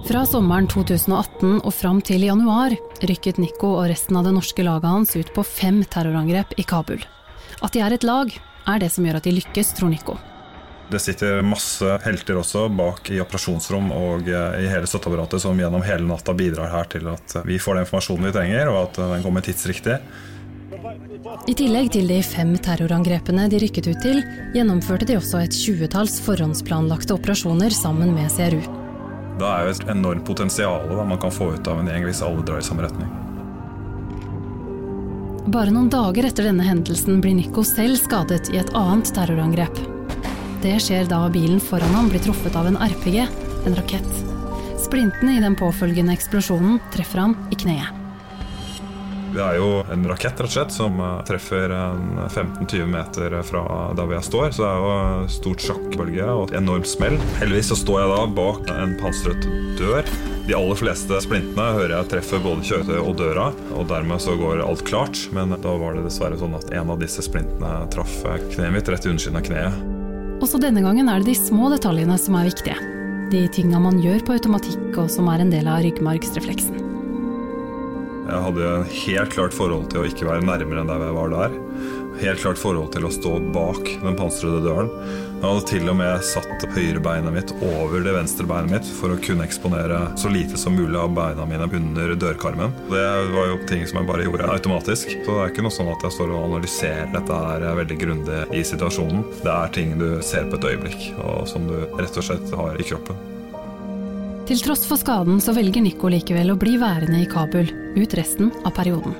[0.06, 4.86] Fra sommeren 2018 og fram til januar rykket Nico og resten av det norske laget
[4.92, 7.02] hans ut på fem terrorangrep i Kabul.
[7.64, 8.30] At de er et lag,
[8.70, 10.14] er det som gjør at de lykkes, tror Nico.
[10.86, 16.06] Det sitter masse helter også bak i operasjonsrom og i hele støtteapparatet som gjennom hele
[16.06, 19.42] natta bidrar her til at vi får den informasjonen vi trenger, og at den kommer
[19.42, 19.98] tidsriktig.
[21.46, 24.22] I tillegg til de fem terrorangrepene de rykket ut til,
[24.54, 28.62] gjennomførte de også et tjuetalls forhåndsplanlagte operasjoner sammen med CRU.
[29.36, 32.44] Det er jo et enormt potensial man kan få ut av en gjeng hvis alle
[32.46, 33.10] drar i samme retning.
[35.52, 39.78] Bare noen dager etter denne hendelsen blir Nico selv skadet i et annet terrorangrep.
[40.64, 43.20] Det skjer da bilen foran ham blir truffet av en RPG,
[43.68, 44.24] en rakett.
[44.82, 47.95] Splintene i den påfølgende eksplosjonen treffer ham i kneet.
[49.36, 53.64] Det er jo en rakett rett og slett som eh, treffer 15-20 meter fra
[53.96, 54.54] der hvor jeg står.
[54.56, 57.18] Så det er jo stort sjakkbølge og et enormt smell.
[57.42, 59.44] Heldigvis så står jeg da bak en pansret
[59.76, 60.08] dør
[60.46, 64.64] De aller fleste splintene hører jeg treffer både kjøretøyet og døra, og dermed så går
[64.64, 65.20] alt klart.
[65.36, 68.16] Men da var det dessverre sånn at en av disse splintene traff
[68.54, 69.84] kneet mitt rett i undersiden av kneet.
[70.44, 72.80] Også denne gangen er det de små detaljene som er viktige.
[73.32, 76.85] De tinga man gjør på automatikk og som er en del av ryggmargsrefleksen.
[78.26, 81.54] Jeg hadde helt klart forhold til å ikke være nærmere enn der jeg var der.
[82.16, 84.88] Helt klart forhold til å stå bak den pansrede døren.
[85.36, 89.18] Jeg hadde til og med satt høyrebeinet mitt over det venstre beinet mitt for å
[89.20, 92.74] kunne eksponere så lite som mulig av beina mine under dørkarmen.
[92.88, 93.04] Det
[93.36, 95.12] var jo ting som jeg bare gjorde automatisk.
[95.12, 98.42] Så det er ikke noe sånn at jeg står og analyserer dette her veldig grundig
[98.56, 99.22] i situasjonen.
[99.44, 102.80] Det er ting du ser på et øyeblikk, og som du rett og slett har
[102.80, 103.35] i kroppen.
[104.46, 107.66] Til tross for skaden så velger Nico likevel å bli værende i Kabul
[107.96, 109.16] ut resten av perioden.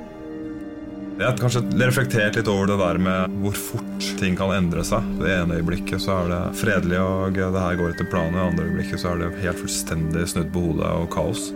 [1.16, 5.02] Jeg har kanskje reflektert litt over det der med hvor fort ting kan endre seg.
[5.18, 8.66] Det ene øyeblikket så er det fredelig og det her går etter planen, det andre
[8.68, 11.48] øyeblikket så er det helt fullstendig snudd på hodet og kaos.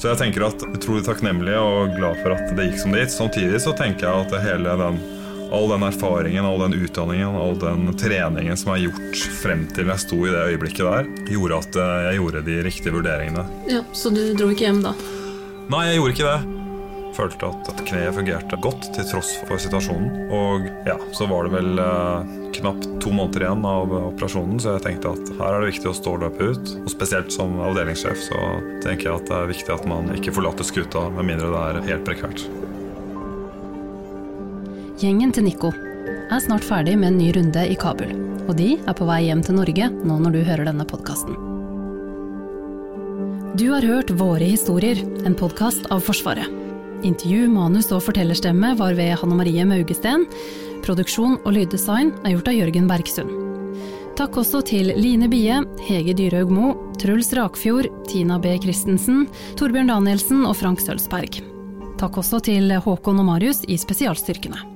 [0.00, 3.14] Så jeg tenker at utrolig takknemlig og glad for at det gikk som det gikk.
[3.16, 5.00] Samtidig så tenker jeg at hele den,
[5.50, 10.04] all den erfaringen, all den utdanningen, all den treningen som er gjort frem til jeg
[10.04, 13.44] sto i det øyeblikket der, gjorde at jeg gjorde de riktige vurderingene.
[13.70, 14.94] Ja, Så du dro ikke hjem da?
[15.70, 16.56] Nei, jeg gjorde ikke det
[17.20, 20.30] følte at kneet fungerte godt til tross for situasjonen.
[20.34, 24.86] Og ja, så var det vel eh, knapt to måneder igjen av operasjonen, så jeg
[24.86, 26.74] tenkte at her er det viktig å stå løpet ut.
[26.84, 28.42] Og spesielt som avdelingssjef så
[28.84, 31.88] tenker jeg at det er viktig at man ikke forlater skuta med mindre det er
[31.92, 32.46] helt prekært.
[35.00, 38.10] Gjengen til Nico er snart ferdig med en ny runde i Kabul.
[38.44, 41.38] Og de er på vei hjem til Norge nå når du hører denne podkasten.
[43.56, 46.44] Du har hørt Våre historier, en podkast av Forsvaret.
[47.00, 50.26] Intervju, manus og fortellerstemme var ved Hanne Marie Maugesten.
[50.84, 53.32] Produksjon og lyddesign er gjort av Jørgen Bergsund.
[54.20, 58.52] Takk også til Line Bie, Hege Dyrhaug Mo, Truls Rakfjord, Tina B.
[58.60, 59.24] Christensen,
[59.56, 61.40] Torbjørn Danielsen og Frank Sølsberg.
[61.96, 64.69] Takk også til Håkon og Marius i spesialstyrkene.